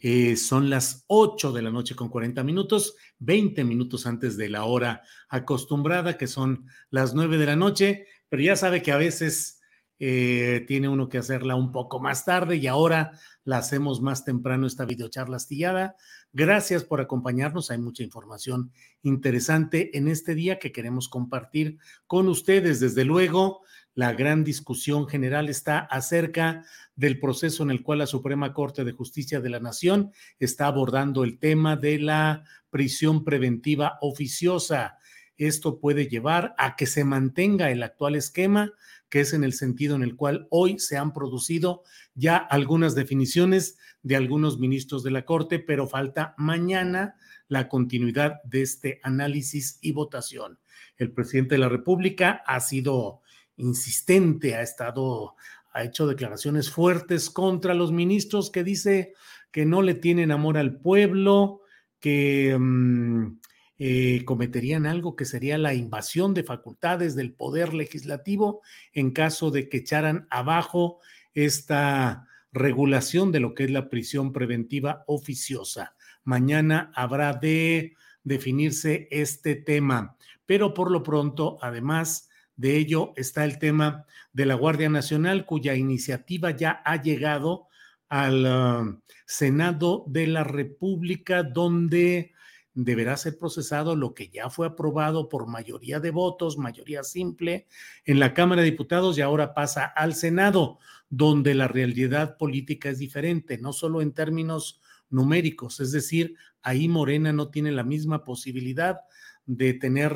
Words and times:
Eh, 0.00 0.36
son 0.36 0.70
las 0.70 1.04
8 1.08 1.52
de 1.52 1.62
la 1.62 1.70
noche 1.70 1.96
con 1.96 2.08
40 2.08 2.44
minutos, 2.44 2.94
20 3.18 3.64
minutos 3.64 4.06
antes 4.06 4.36
de 4.36 4.48
la 4.48 4.64
hora 4.64 5.02
acostumbrada, 5.28 6.16
que 6.16 6.26
son 6.26 6.66
las 6.90 7.14
9 7.14 7.38
de 7.38 7.46
la 7.46 7.56
noche, 7.56 8.06
pero 8.28 8.42
ya 8.42 8.56
sabe 8.56 8.82
que 8.82 8.92
a 8.92 8.96
veces 8.96 9.58
eh, 10.00 10.64
tiene 10.68 10.88
uno 10.88 11.08
que 11.08 11.18
hacerla 11.18 11.56
un 11.56 11.72
poco 11.72 11.98
más 11.98 12.24
tarde 12.24 12.56
y 12.56 12.68
ahora 12.68 13.18
la 13.42 13.58
hacemos 13.58 14.00
más 14.00 14.24
temprano 14.24 14.66
esta 14.66 14.84
videocharla 14.84 15.36
astillada. 15.36 15.96
Gracias 16.32 16.84
por 16.84 17.00
acompañarnos, 17.00 17.72
hay 17.72 17.78
mucha 17.78 18.04
información 18.04 18.70
interesante 19.02 19.96
en 19.98 20.06
este 20.06 20.36
día 20.36 20.60
que 20.60 20.70
queremos 20.70 21.08
compartir 21.08 21.78
con 22.06 22.28
ustedes. 22.28 22.78
Desde 22.78 23.04
luego, 23.04 23.62
la 23.98 24.12
gran 24.12 24.44
discusión 24.44 25.08
general 25.08 25.48
está 25.48 25.80
acerca 25.80 26.64
del 26.94 27.18
proceso 27.18 27.64
en 27.64 27.72
el 27.72 27.82
cual 27.82 27.98
la 27.98 28.06
Suprema 28.06 28.54
Corte 28.54 28.84
de 28.84 28.92
Justicia 28.92 29.40
de 29.40 29.50
la 29.50 29.58
Nación 29.58 30.12
está 30.38 30.68
abordando 30.68 31.24
el 31.24 31.40
tema 31.40 31.74
de 31.74 31.98
la 31.98 32.44
prisión 32.70 33.24
preventiva 33.24 33.98
oficiosa. 34.00 34.98
Esto 35.36 35.80
puede 35.80 36.06
llevar 36.06 36.54
a 36.58 36.76
que 36.76 36.86
se 36.86 37.02
mantenga 37.02 37.72
el 37.72 37.82
actual 37.82 38.14
esquema, 38.14 38.72
que 39.08 39.22
es 39.22 39.32
en 39.32 39.42
el 39.42 39.52
sentido 39.52 39.96
en 39.96 40.04
el 40.04 40.14
cual 40.14 40.46
hoy 40.50 40.78
se 40.78 40.96
han 40.96 41.12
producido 41.12 41.82
ya 42.14 42.36
algunas 42.36 42.94
definiciones 42.94 43.78
de 44.04 44.14
algunos 44.14 44.60
ministros 44.60 45.02
de 45.02 45.10
la 45.10 45.24
Corte, 45.24 45.58
pero 45.58 45.88
falta 45.88 46.36
mañana 46.38 47.16
la 47.48 47.68
continuidad 47.68 48.40
de 48.44 48.62
este 48.62 49.00
análisis 49.02 49.80
y 49.82 49.90
votación. 49.90 50.60
El 50.98 51.10
presidente 51.10 51.56
de 51.56 51.58
la 51.58 51.68
República 51.68 52.44
ha 52.46 52.60
sido 52.60 53.22
insistente, 53.58 54.54
ha 54.54 54.62
estado, 54.62 55.36
ha 55.72 55.84
hecho 55.84 56.06
declaraciones 56.06 56.70
fuertes 56.70 57.30
contra 57.30 57.74
los 57.74 57.92
ministros 57.92 58.50
que 58.50 58.64
dice 58.64 59.12
que 59.52 59.66
no 59.66 59.82
le 59.82 59.94
tienen 59.94 60.30
amor 60.30 60.56
al 60.56 60.80
pueblo, 60.80 61.60
que 62.00 62.56
mm, 62.58 63.38
eh, 63.78 64.24
cometerían 64.24 64.86
algo 64.86 65.14
que 65.14 65.24
sería 65.24 65.56
la 65.56 65.74
invasión 65.74 66.34
de 66.34 66.42
facultades 66.42 67.14
del 67.14 67.32
poder 67.32 67.74
legislativo 67.74 68.62
en 68.92 69.12
caso 69.12 69.50
de 69.50 69.68
que 69.68 69.78
echaran 69.78 70.26
abajo 70.30 70.98
esta 71.34 72.26
regulación 72.52 73.30
de 73.30 73.40
lo 73.40 73.54
que 73.54 73.64
es 73.64 73.70
la 73.70 73.88
prisión 73.88 74.32
preventiva 74.32 75.04
oficiosa. 75.06 75.94
Mañana 76.24 76.90
habrá 76.94 77.34
de 77.34 77.94
definirse 78.24 79.06
este 79.10 79.54
tema, 79.54 80.16
pero 80.44 80.74
por 80.74 80.90
lo 80.90 81.02
pronto, 81.02 81.58
además, 81.62 82.27
de 82.58 82.76
ello 82.76 83.12
está 83.16 83.44
el 83.44 83.58
tema 83.58 84.04
de 84.32 84.44
la 84.44 84.54
Guardia 84.54 84.90
Nacional, 84.90 85.46
cuya 85.46 85.76
iniciativa 85.76 86.50
ya 86.50 86.82
ha 86.84 87.00
llegado 87.00 87.68
al 88.08 88.44
ah, 88.46 88.98
Senado 89.26 90.04
de 90.08 90.26
la 90.26 90.42
República, 90.42 91.44
donde 91.44 92.32
deberá 92.74 93.16
ser 93.16 93.38
procesado 93.38 93.94
lo 93.94 94.12
que 94.12 94.28
ya 94.28 94.50
fue 94.50 94.66
aprobado 94.66 95.28
por 95.28 95.46
mayoría 95.46 96.00
de 96.00 96.10
votos, 96.10 96.58
mayoría 96.58 97.04
simple, 97.04 97.68
en 98.04 98.18
la 98.18 98.34
Cámara 98.34 98.62
de 98.62 98.70
Diputados 98.70 99.16
y 99.16 99.20
ahora 99.20 99.54
pasa 99.54 99.84
al 99.84 100.14
Senado, 100.14 100.80
donde 101.08 101.54
la 101.54 101.68
realidad 101.68 102.36
política 102.38 102.90
es 102.90 102.98
diferente, 102.98 103.58
no 103.58 103.72
solo 103.72 104.02
en 104.02 104.12
términos 104.12 104.80
numéricos, 105.10 105.78
es 105.78 105.92
decir, 105.92 106.34
ahí 106.60 106.88
Morena 106.88 107.32
no 107.32 107.50
tiene 107.50 107.70
la 107.70 107.84
misma 107.84 108.24
posibilidad 108.24 108.98
de 109.48 109.72
tener 109.72 110.12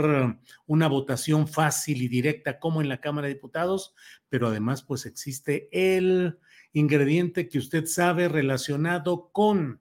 una 0.66 0.88
votación 0.88 1.48
fácil 1.48 2.02
y 2.02 2.08
directa 2.08 2.60
como 2.60 2.82
en 2.82 2.90
la 2.90 3.00
Cámara 3.00 3.28
de 3.28 3.34
Diputados, 3.34 3.94
pero 4.28 4.48
además 4.48 4.82
pues 4.82 5.06
existe 5.06 5.70
el 5.72 6.38
ingrediente 6.74 7.48
que 7.48 7.58
usted 7.58 7.86
sabe 7.86 8.28
relacionado 8.28 9.30
con 9.32 9.80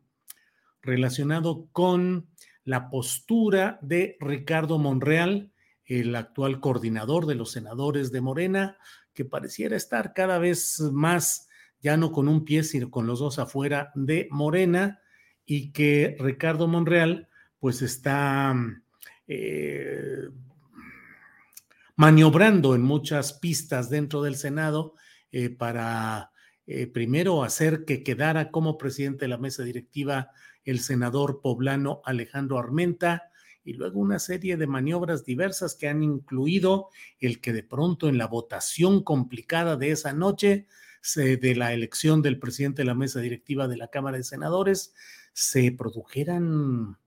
relacionado 0.82 1.68
con 1.74 2.30
la 2.64 2.90
postura 2.90 3.78
de 3.82 4.18
Ricardo 4.22 4.80
Monreal, 4.80 5.52
el 5.86 6.16
actual 6.16 6.62
coordinador 6.62 7.26
de 7.26 7.36
los 7.36 7.52
senadores 7.52 8.12
de 8.14 8.22
Morena, 8.22 8.78
que 9.14 9.26
pareciera 9.26 9.76
estar 9.76 10.14
cada 10.14 10.40
vez 10.40 10.80
más 10.94 11.50
ya 11.82 11.98
no 11.98 12.14
con 12.14 12.30
un 12.30 12.46
pie, 12.46 12.64
sino 12.64 12.90
con 12.90 13.06
los 13.06 13.20
dos 13.20 13.38
afuera 13.38 13.92
de 13.96 14.30
Morena, 14.32 15.02
y 15.46 15.74
que 15.74 16.16
Ricardo 16.20 16.70
Monreal 16.70 17.28
pues 17.60 17.82
está 17.82 18.56
eh, 19.34 20.28
maniobrando 21.96 22.76
en 22.76 22.82
muchas 22.82 23.32
pistas 23.32 23.90
dentro 23.90 24.24
del 24.24 24.36
Senado 24.36 24.96
eh, 25.32 25.50
para 25.50 26.34
eh, 26.68 26.88
primero 26.88 27.46
hacer 27.46 27.86
que 27.86 28.04
quedara 28.04 28.52
como 28.52 28.78
presidente 28.78 29.24
de 29.24 29.30
la 29.30 29.38
mesa 29.38 29.64
directiva 29.64 30.32
el 30.66 30.82
senador 30.82 31.40
poblano 31.42 32.02
Alejandro 32.04 32.60
Armenta 32.60 33.32
y 33.64 33.72
luego 33.72 34.02
una 34.02 34.20
serie 34.20 34.58
de 34.58 34.68
maniobras 34.68 35.24
diversas 35.24 35.76
que 35.76 35.88
han 35.88 36.04
incluido 36.04 36.90
el 37.18 37.40
que 37.40 37.54
de 37.54 37.64
pronto 37.64 38.10
en 38.10 38.18
la 38.18 38.28
votación 38.28 39.02
complicada 39.02 39.78
de 39.78 39.92
esa 39.92 40.12
noche 40.12 40.68
de 41.16 41.56
la 41.56 41.72
elección 41.72 42.22
del 42.22 42.38
presidente 42.38 42.82
de 42.82 42.88
la 42.88 42.96
mesa 42.96 43.22
directiva 43.22 43.70
de 43.70 43.78
la 43.78 43.88
Cámara 43.88 44.18
de 44.18 44.24
Senadores 44.26 44.94
se 45.32 45.72
produjeran 45.72 46.98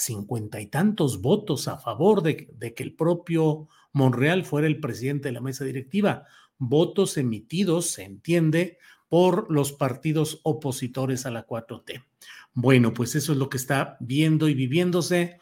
cincuenta 0.00 0.60
y 0.60 0.66
tantos 0.66 1.20
votos 1.20 1.68
a 1.68 1.76
favor 1.76 2.22
de, 2.22 2.74
que 2.74 2.82
el 2.82 2.94
propio 2.94 3.68
Monreal 3.92 4.44
fuera 4.44 4.66
el 4.66 4.80
presidente 4.80 5.28
de 5.28 5.32
la 5.32 5.42
mesa 5.42 5.64
directiva, 5.64 6.24
votos 6.56 7.18
emitidos, 7.18 7.90
se 7.90 8.04
entiende, 8.04 8.78
por 9.08 9.50
los 9.50 9.72
partidos 9.72 10.40
opositores 10.44 11.26
a 11.26 11.30
la 11.30 11.46
4T. 11.46 12.04
Bueno, 12.54 12.94
pues 12.94 13.14
eso 13.14 13.32
es 13.32 13.38
lo 13.38 13.50
que 13.50 13.56
está 13.56 13.96
viendo 14.00 14.48
y 14.48 14.54
viviéndose. 14.54 15.38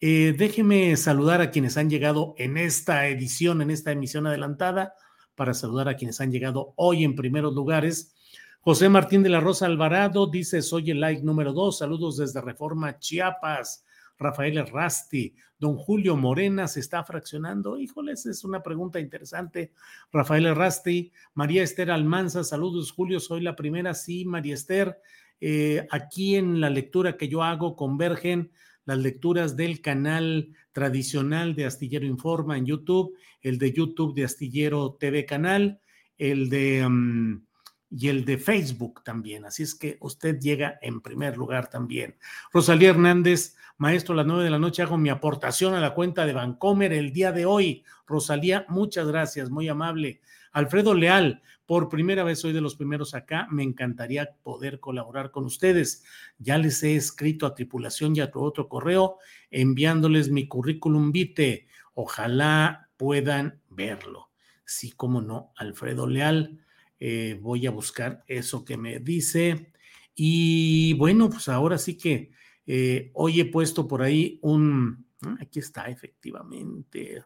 Eh, 0.00 0.34
déjeme 0.36 0.96
saludar 0.96 1.40
a 1.40 1.50
quienes 1.50 1.76
han 1.76 1.90
llegado 1.90 2.34
en 2.38 2.56
esta 2.56 3.06
edición, 3.06 3.62
en 3.62 3.70
esta 3.70 3.92
emisión 3.92 4.26
adelantada, 4.26 4.94
para 5.34 5.54
saludar 5.54 5.88
a 5.88 5.96
quienes 5.96 6.20
han 6.20 6.32
llegado 6.32 6.72
hoy 6.76 7.04
en 7.04 7.14
primeros 7.14 7.54
lugares. 7.54 8.14
José 8.60 8.88
Martín 8.88 9.22
de 9.22 9.28
la 9.28 9.40
Rosa 9.40 9.66
Alvarado 9.66 10.26
dice, 10.26 10.62
soy 10.62 10.90
el 10.90 11.00
like 11.00 11.22
número 11.22 11.52
dos, 11.52 11.78
saludos 11.78 12.16
desde 12.16 12.40
Reforma 12.40 12.98
Chiapas. 12.98 13.84
Rafael 14.20 14.66
Rasti, 14.66 15.34
don 15.58 15.76
Julio 15.76 16.14
Morena 16.14 16.68
se 16.68 16.80
está 16.80 17.02
fraccionando. 17.02 17.78
Híjoles, 17.78 18.26
es 18.26 18.44
una 18.44 18.62
pregunta 18.62 19.00
interesante. 19.00 19.72
Rafael 20.12 20.54
Rasti, 20.54 21.10
María 21.34 21.62
Esther 21.62 21.90
Almanza, 21.90 22.44
saludos 22.44 22.92
Julio, 22.92 23.18
soy 23.18 23.40
la 23.40 23.56
primera. 23.56 23.94
Sí, 23.94 24.26
María 24.26 24.54
Esther, 24.54 24.98
eh, 25.40 25.86
aquí 25.90 26.36
en 26.36 26.60
la 26.60 26.68
lectura 26.68 27.16
que 27.16 27.28
yo 27.28 27.42
hago 27.42 27.76
convergen 27.76 28.52
las 28.84 28.98
lecturas 28.98 29.56
del 29.56 29.80
canal 29.80 30.54
tradicional 30.72 31.54
de 31.54 31.64
Astillero 31.64 32.04
Informa 32.04 32.58
en 32.58 32.66
YouTube, 32.66 33.16
el 33.40 33.58
de 33.58 33.72
YouTube 33.72 34.14
de 34.14 34.24
Astillero 34.24 34.96
TV 35.00 35.24
Canal, 35.24 35.80
el 36.18 36.50
de... 36.50 36.86
Mm, 36.86 37.49
y 37.90 38.08
el 38.08 38.24
de 38.24 38.38
Facebook 38.38 39.02
también. 39.02 39.44
Así 39.44 39.62
es 39.62 39.74
que 39.74 39.98
usted 40.00 40.38
llega 40.38 40.78
en 40.80 41.00
primer 41.00 41.36
lugar 41.36 41.68
también. 41.68 42.16
Rosalía 42.52 42.90
Hernández, 42.90 43.56
maestro, 43.78 44.14
a 44.14 44.16
las 44.18 44.26
nueve 44.26 44.44
de 44.44 44.50
la 44.50 44.58
noche 44.58 44.82
hago 44.82 44.96
mi 44.96 45.08
aportación 45.08 45.74
a 45.74 45.80
la 45.80 45.94
cuenta 45.94 46.24
de 46.24 46.32
Vancomer 46.32 46.92
el 46.92 47.12
día 47.12 47.32
de 47.32 47.46
hoy. 47.46 47.84
Rosalía, 48.06 48.64
muchas 48.68 49.08
gracias, 49.08 49.50
muy 49.50 49.68
amable. 49.68 50.20
Alfredo 50.52 50.94
Leal, 50.94 51.42
por 51.66 51.88
primera 51.88 52.24
vez 52.24 52.40
soy 52.40 52.52
de 52.52 52.60
los 52.60 52.74
primeros 52.74 53.14
acá, 53.14 53.46
me 53.50 53.62
encantaría 53.62 54.36
poder 54.42 54.80
colaborar 54.80 55.30
con 55.30 55.44
ustedes. 55.44 56.04
Ya 56.38 56.58
les 56.58 56.82
he 56.82 56.96
escrito 56.96 57.46
a 57.46 57.54
tripulación 57.54 58.16
y 58.16 58.20
a 58.20 58.30
tu 58.30 58.40
otro 58.40 58.68
correo 58.68 59.18
enviándoles 59.50 60.30
mi 60.30 60.48
currículum 60.48 61.12
vitae. 61.12 61.68
Ojalá 61.94 62.88
puedan 62.96 63.60
verlo. 63.68 64.30
Sí, 64.64 64.92
cómo 64.92 65.20
no, 65.20 65.52
Alfredo 65.56 66.06
Leal. 66.06 66.60
Eh, 67.00 67.38
voy 67.40 67.66
a 67.66 67.70
buscar 67.70 68.22
eso 68.26 68.64
que 68.64 68.76
me 68.76 69.00
dice. 69.00 69.72
Y 70.14 70.92
bueno, 70.94 71.30
pues 71.30 71.48
ahora 71.48 71.78
sí 71.78 71.96
que 71.96 72.30
eh, 72.66 73.10
hoy 73.14 73.40
he 73.40 73.46
puesto 73.46 73.88
por 73.88 74.02
ahí 74.02 74.38
un... 74.42 75.06
Ah, 75.22 75.38
aquí 75.40 75.58
está, 75.58 75.86
efectivamente. 75.86 77.24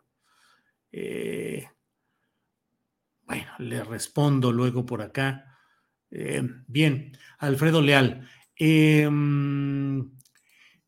Eh, 0.92 1.68
bueno, 3.22 3.50
le 3.58 3.82
respondo 3.82 4.52
luego 4.52 4.86
por 4.86 5.02
acá. 5.02 5.50
Bien, 6.68 7.10
Alfredo 7.38 7.82
Leal. 7.82 8.28
Em, 8.56 10.13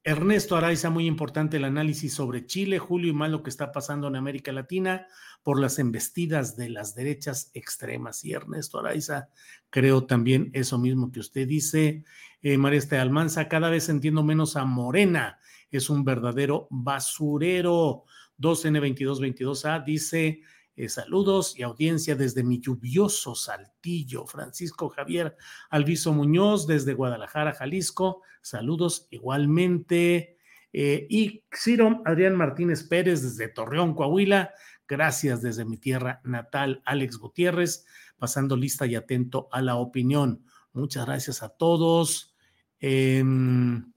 Ernesto 0.06 0.54
Araiza, 0.54 0.88
muy 0.88 1.04
importante 1.04 1.56
el 1.56 1.64
análisis 1.64 2.14
sobre 2.14 2.46
Chile, 2.46 2.78
Julio 2.78 3.10
y 3.10 3.12
más 3.12 3.28
lo 3.28 3.42
que 3.42 3.50
está 3.50 3.72
pasando 3.72 4.06
en 4.06 4.14
América 4.14 4.52
Latina 4.52 5.08
por 5.42 5.60
las 5.60 5.80
embestidas 5.80 6.56
de 6.56 6.70
las 6.70 6.94
derechas 6.94 7.50
extremas. 7.54 8.24
Y 8.24 8.32
Ernesto 8.32 8.78
Araiza, 8.78 9.30
creo 9.68 10.06
también 10.06 10.50
eso 10.52 10.78
mismo 10.78 11.10
que 11.10 11.18
usted 11.18 11.48
dice. 11.48 12.04
Eh, 12.40 12.56
María 12.56 12.78
Este 12.78 12.98
Almanza, 12.98 13.48
cada 13.48 13.68
vez 13.68 13.88
entiendo 13.88 14.22
menos 14.22 14.54
a 14.54 14.64
Morena, 14.64 15.40
es 15.72 15.90
un 15.90 16.04
verdadero 16.04 16.68
basurero. 16.70 18.04
2N2222A 18.38 19.84
dice 19.84 20.40
eh, 20.76 20.90
saludos 20.90 21.58
y 21.58 21.62
audiencia 21.62 22.16
desde 22.16 22.44
mi 22.44 22.60
lluvioso 22.60 23.34
Saltillo. 23.34 24.26
Francisco 24.26 24.90
Javier 24.90 25.34
Alviso 25.70 26.12
Muñoz 26.12 26.66
desde 26.66 26.92
Guadalajara, 26.92 27.54
Jalisco. 27.54 28.22
Saludos 28.42 29.08
igualmente. 29.10 30.36
Eh, 30.74 31.06
y 31.08 31.44
Ciro 31.50 32.02
Adrián 32.04 32.36
Martínez 32.36 32.84
Pérez 32.84 33.22
desde 33.22 33.48
Torreón, 33.48 33.94
Coahuila. 33.94 34.52
Gracias 34.86 35.40
desde 35.40 35.64
mi 35.64 35.78
tierra 35.78 36.20
natal, 36.24 36.82
Alex 36.84 37.16
Gutiérrez, 37.16 37.86
pasando 38.18 38.54
lista 38.54 38.86
y 38.86 38.94
atento 38.94 39.48
a 39.52 39.62
la 39.62 39.76
opinión. 39.76 40.44
Muchas 40.74 41.06
gracias 41.06 41.42
a 41.42 41.48
todos. 41.48 42.36
Em, 42.78 43.94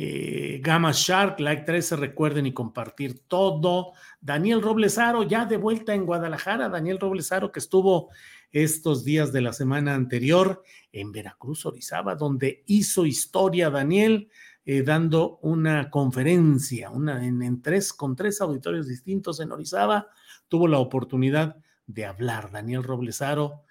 eh, 0.00 0.60
Gama 0.62 0.92
Shark, 0.92 1.40
like 1.40 1.64
13, 1.64 1.96
recuerden 1.96 2.46
y 2.46 2.52
compartir 2.52 3.26
todo. 3.26 3.94
Daniel 4.20 4.62
Roblesaro, 4.62 5.24
ya 5.24 5.44
de 5.44 5.56
vuelta 5.56 5.92
en 5.92 6.06
Guadalajara. 6.06 6.68
Daniel 6.68 7.00
Roblesaro, 7.00 7.50
que 7.50 7.58
estuvo 7.58 8.10
estos 8.52 9.04
días 9.04 9.32
de 9.32 9.40
la 9.40 9.52
semana 9.52 9.96
anterior 9.96 10.62
en 10.92 11.10
Veracruz, 11.10 11.66
Orizaba, 11.66 12.14
donde 12.14 12.62
hizo 12.66 13.06
historia 13.06 13.70
Daniel, 13.70 14.30
eh, 14.64 14.84
dando 14.84 15.40
una 15.42 15.90
conferencia, 15.90 16.92
en, 16.94 17.60
tres, 17.60 17.92
con 17.92 18.14
tres 18.14 18.40
auditorios 18.40 18.86
distintos 18.86 19.40
en 19.40 19.50
Orizaba. 19.50 20.06
Tuvo 20.46 20.68
la 20.68 20.78
oportunidad 20.78 21.56
de 21.88 22.06
hablar. 22.06 22.52
Daniel 22.52 22.84
Roblesaro, 22.84 23.64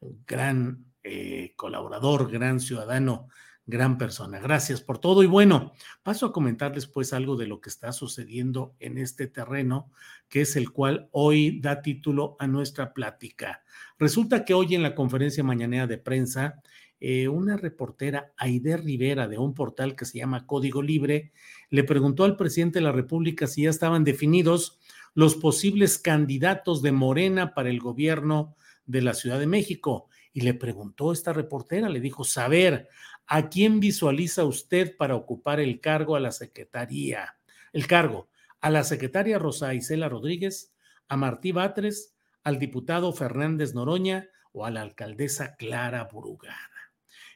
gran 0.00 0.86
eh, 1.02 1.52
colaborador, 1.56 2.32
gran 2.32 2.58
ciudadano 2.58 3.28
gran 3.66 3.96
persona. 3.98 4.38
Gracias 4.38 4.80
por 4.80 4.98
todo 4.98 5.22
y 5.22 5.26
bueno, 5.26 5.72
paso 6.02 6.26
a 6.26 6.32
comentarles 6.32 6.86
pues 6.86 7.12
algo 7.12 7.36
de 7.36 7.46
lo 7.46 7.60
que 7.60 7.70
está 7.70 7.92
sucediendo 7.92 8.74
en 8.78 8.98
este 8.98 9.26
terreno, 9.26 9.90
que 10.28 10.42
es 10.42 10.56
el 10.56 10.70
cual 10.70 11.08
hoy 11.12 11.60
da 11.60 11.80
título 11.80 12.36
a 12.38 12.46
nuestra 12.46 12.92
plática. 12.92 13.62
Resulta 13.98 14.44
que 14.44 14.54
hoy 14.54 14.74
en 14.74 14.82
la 14.82 14.94
conferencia 14.94 15.42
mañanera 15.42 15.86
de 15.86 15.98
prensa, 15.98 16.62
eh, 17.00 17.28
una 17.28 17.56
reportera, 17.56 18.32
Aide 18.36 18.76
Rivera, 18.76 19.28
de 19.28 19.38
un 19.38 19.54
portal 19.54 19.96
que 19.96 20.04
se 20.04 20.18
llama 20.18 20.46
Código 20.46 20.82
Libre, 20.82 21.32
le 21.70 21.84
preguntó 21.84 22.24
al 22.24 22.36
presidente 22.36 22.78
de 22.78 22.84
la 22.84 22.92
República 22.92 23.46
si 23.46 23.62
ya 23.62 23.70
estaban 23.70 24.04
definidos 24.04 24.78
los 25.14 25.36
posibles 25.36 25.98
candidatos 25.98 26.82
de 26.82 26.92
Morena 26.92 27.54
para 27.54 27.70
el 27.70 27.78
gobierno 27.78 28.56
de 28.86 29.02
la 29.02 29.14
Ciudad 29.14 29.38
de 29.38 29.46
México. 29.46 30.08
Y 30.32 30.40
le 30.40 30.54
preguntó 30.54 31.12
esta 31.12 31.32
reportera, 31.32 31.88
le 31.88 32.00
dijo, 32.00 32.24
saber, 32.24 32.88
¿A 33.26 33.48
quién 33.48 33.80
visualiza 33.80 34.44
usted 34.44 34.96
para 34.96 35.16
ocupar 35.16 35.60
el 35.60 35.80
cargo 35.80 36.16
a 36.16 36.20
la 36.20 36.32
secretaría? 36.32 37.36
El 37.72 37.86
cargo 37.86 38.28
a 38.60 38.70
la 38.70 38.82
secretaria 38.82 39.38
Rosa 39.38 39.74
Isela 39.74 40.08
Rodríguez, 40.08 40.74
a 41.08 41.16
Martí 41.16 41.52
Batres, 41.52 42.14
al 42.42 42.58
diputado 42.58 43.12
Fernández 43.12 43.74
Noroña 43.74 44.28
o 44.52 44.64
a 44.64 44.70
la 44.70 44.82
alcaldesa 44.82 45.56
Clara 45.56 46.08
Burugada. 46.10 46.58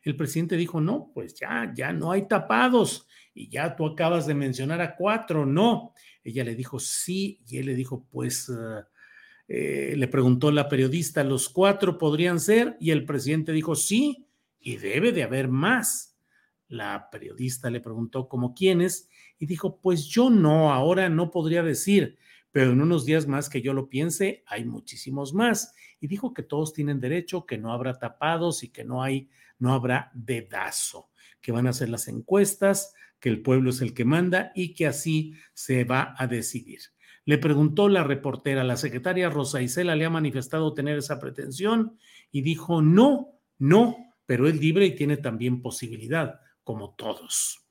El 0.02 0.17
presidente 0.17 0.56
dijo, 0.56 0.81
no, 0.81 1.11
pues 1.12 1.35
ya, 1.35 1.73
ya 1.75 1.93
no 1.93 2.12
hay 2.12 2.29
tapados. 2.29 3.06
Y 3.34 3.49
ya 3.49 3.76
tú 3.76 3.87
acabas 3.87 4.26
de 4.26 4.34
mencionar 4.34 4.81
a 4.81 4.96
cuatro, 4.96 5.44
no. 5.44 5.93
Ella 6.25 6.44
le 6.44 6.55
dijo, 6.55 6.79
sí, 6.79 7.41
y 7.46 7.58
él 7.58 7.67
le 7.67 7.75
dijo, 7.75 8.06
pues, 8.11 8.49
eh, 8.49 8.84
eh, 9.49 9.94
le 9.96 10.08
preguntó 10.08 10.50
la 10.50 10.69
periodista, 10.69 11.25
¿los 11.25 11.49
cuatro 11.49 11.99
podrían 11.99 12.41
ser? 12.41 12.76
Y 12.81 12.91
el 12.91 13.05
presidente 13.05 13.52
dijo, 13.52 13.75
sí, 13.75 14.27
y 14.60 14.76
debe 14.76 15.12
de 15.12 15.22
haber 15.22 15.49
más. 15.49 16.16
La 16.69 17.08
periodista 17.10 17.70
le 17.70 17.81
preguntó 17.81 18.28
cómo 18.28 18.55
quiénes 18.55 19.08
y 19.38 19.46
dijo, 19.46 19.81
pues 19.81 20.06
yo 20.06 20.31
no, 20.31 20.72
ahora 20.72 21.08
no 21.08 21.31
podría 21.31 21.62
decir, 21.62 22.19
pero 22.52 22.72
en 22.72 22.81
unos 22.81 23.05
días 23.05 23.26
más 23.26 23.49
que 23.49 23.62
yo 23.62 23.72
lo 23.72 23.88
piense, 23.88 24.43
hay 24.46 24.64
muchísimos 24.64 25.32
más. 25.32 25.75
Y 26.00 26.06
dijo 26.08 26.34
que 26.34 26.43
todos 26.43 26.72
tienen 26.72 27.00
derecho, 27.00 27.46
que 27.46 27.58
no 27.58 27.72
habrá 27.72 27.99
tapados 27.99 28.62
y 28.62 28.69
que 28.69 28.84
no 28.84 29.02
hay, 29.02 29.28
no 29.58 29.72
habrá 29.72 30.10
dedazo, 30.14 31.10
que 31.40 31.52
van 31.52 31.66
a 31.66 31.70
hacer 31.70 31.88
las 31.88 32.08
encuestas, 32.08 32.94
que 33.20 33.28
el 33.28 33.43
pueblo 33.43 33.70
es 33.70 33.81
el 33.81 33.94
que 33.94 34.05
manda 34.05 34.52
y 34.55 34.75
que 34.75 34.87
así 34.87 35.34
se 35.55 35.84
va 35.84 36.14
a 36.19 36.26
decidir. 36.26 36.81
Le 37.25 37.38
preguntó 37.38 37.88
la 37.88 38.05
reportera, 38.05 38.64
la 38.64 38.76
secretaria 38.76 39.28
Rosa 39.28 39.60
Isela 39.60 39.94
le 39.94 40.06
ha 40.06 40.10
manifestado 40.10 40.72
tener 40.72 40.96
esa 40.96 41.20
pretensión 41.20 41.98
y 42.31 42.43
dijo, 42.43 42.81
no, 42.81 43.38
no, 43.58 44.07
pero 44.29 44.47
es 44.47 44.61
libre 44.61 44.85
y 44.85 44.94
tiene 44.94 45.17
también 45.17 45.63
posibilidad, 45.63 46.39
como 46.63 46.91
todos. 46.91 47.67